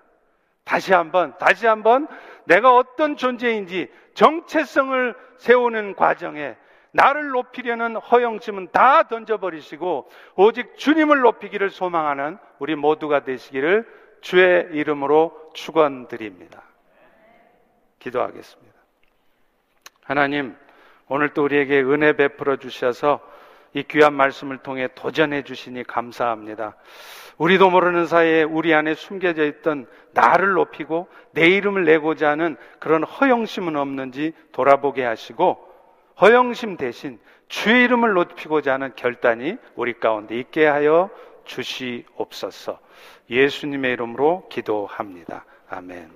다시 0.64 0.94
한번, 0.94 1.38
다시 1.38 1.68
한번 1.68 2.08
내가 2.46 2.76
어떤 2.76 3.16
존재인지 3.16 3.92
정체성을 4.14 5.16
세우는 5.38 5.96
과정에 5.96 6.56
나를 6.92 7.30
높이려는 7.30 7.96
허영심은 7.96 8.70
다 8.72 9.04
던져버리시고 9.04 10.10
오직 10.36 10.78
주님을 10.78 11.22
높이기를 11.22 11.70
소망하는 11.70 12.38
우리 12.60 12.76
모두가 12.76 13.24
되시기를 13.24 13.86
주의 14.22 14.68
이름으로 14.72 15.52
축원드립니다. 15.54 16.62
기도하겠습니다. 18.00 18.74
하나님, 20.04 20.56
오늘 21.08 21.34
또 21.34 21.44
우리에게 21.44 21.82
은혜 21.82 22.14
베풀어 22.14 22.58
주셔서 22.58 23.20
이 23.74 23.84
귀한 23.84 24.14
말씀을 24.14 24.60
통해 24.60 24.88
도전해 24.96 25.44
주시니 25.44 25.84
감사합니다. 25.84 26.76
우리도 27.38 27.70
모르는 27.70 28.06
사이에 28.06 28.44
우리 28.44 28.74
안에 28.74 28.94
숨겨져 28.94 29.46
있던 29.46 29.88
나를 30.14 30.52
높이고 30.54 31.08
내 31.32 31.48
이름을 31.48 31.84
내고자 31.86 32.30
하는 32.30 32.56
그런 32.80 33.04
허영심은 33.04 33.76
없는지 33.76 34.34
돌아보게 34.52 35.04
하시고 35.04 35.72
허영심 36.22 36.78
대신 36.78 37.20
주의 37.48 37.84
이름을 37.84 38.14
높이고자 38.14 38.74
하는 38.74 38.94
결단이 38.96 39.58
우리 39.76 39.94
가운데 39.94 40.38
있게 40.38 40.66
하여 40.66 41.10
주시옵소서. 41.46 42.80
예수님의 43.30 43.94
이름으로 43.94 44.48
기도합니다. 44.50 45.46
아멘. 45.70 46.12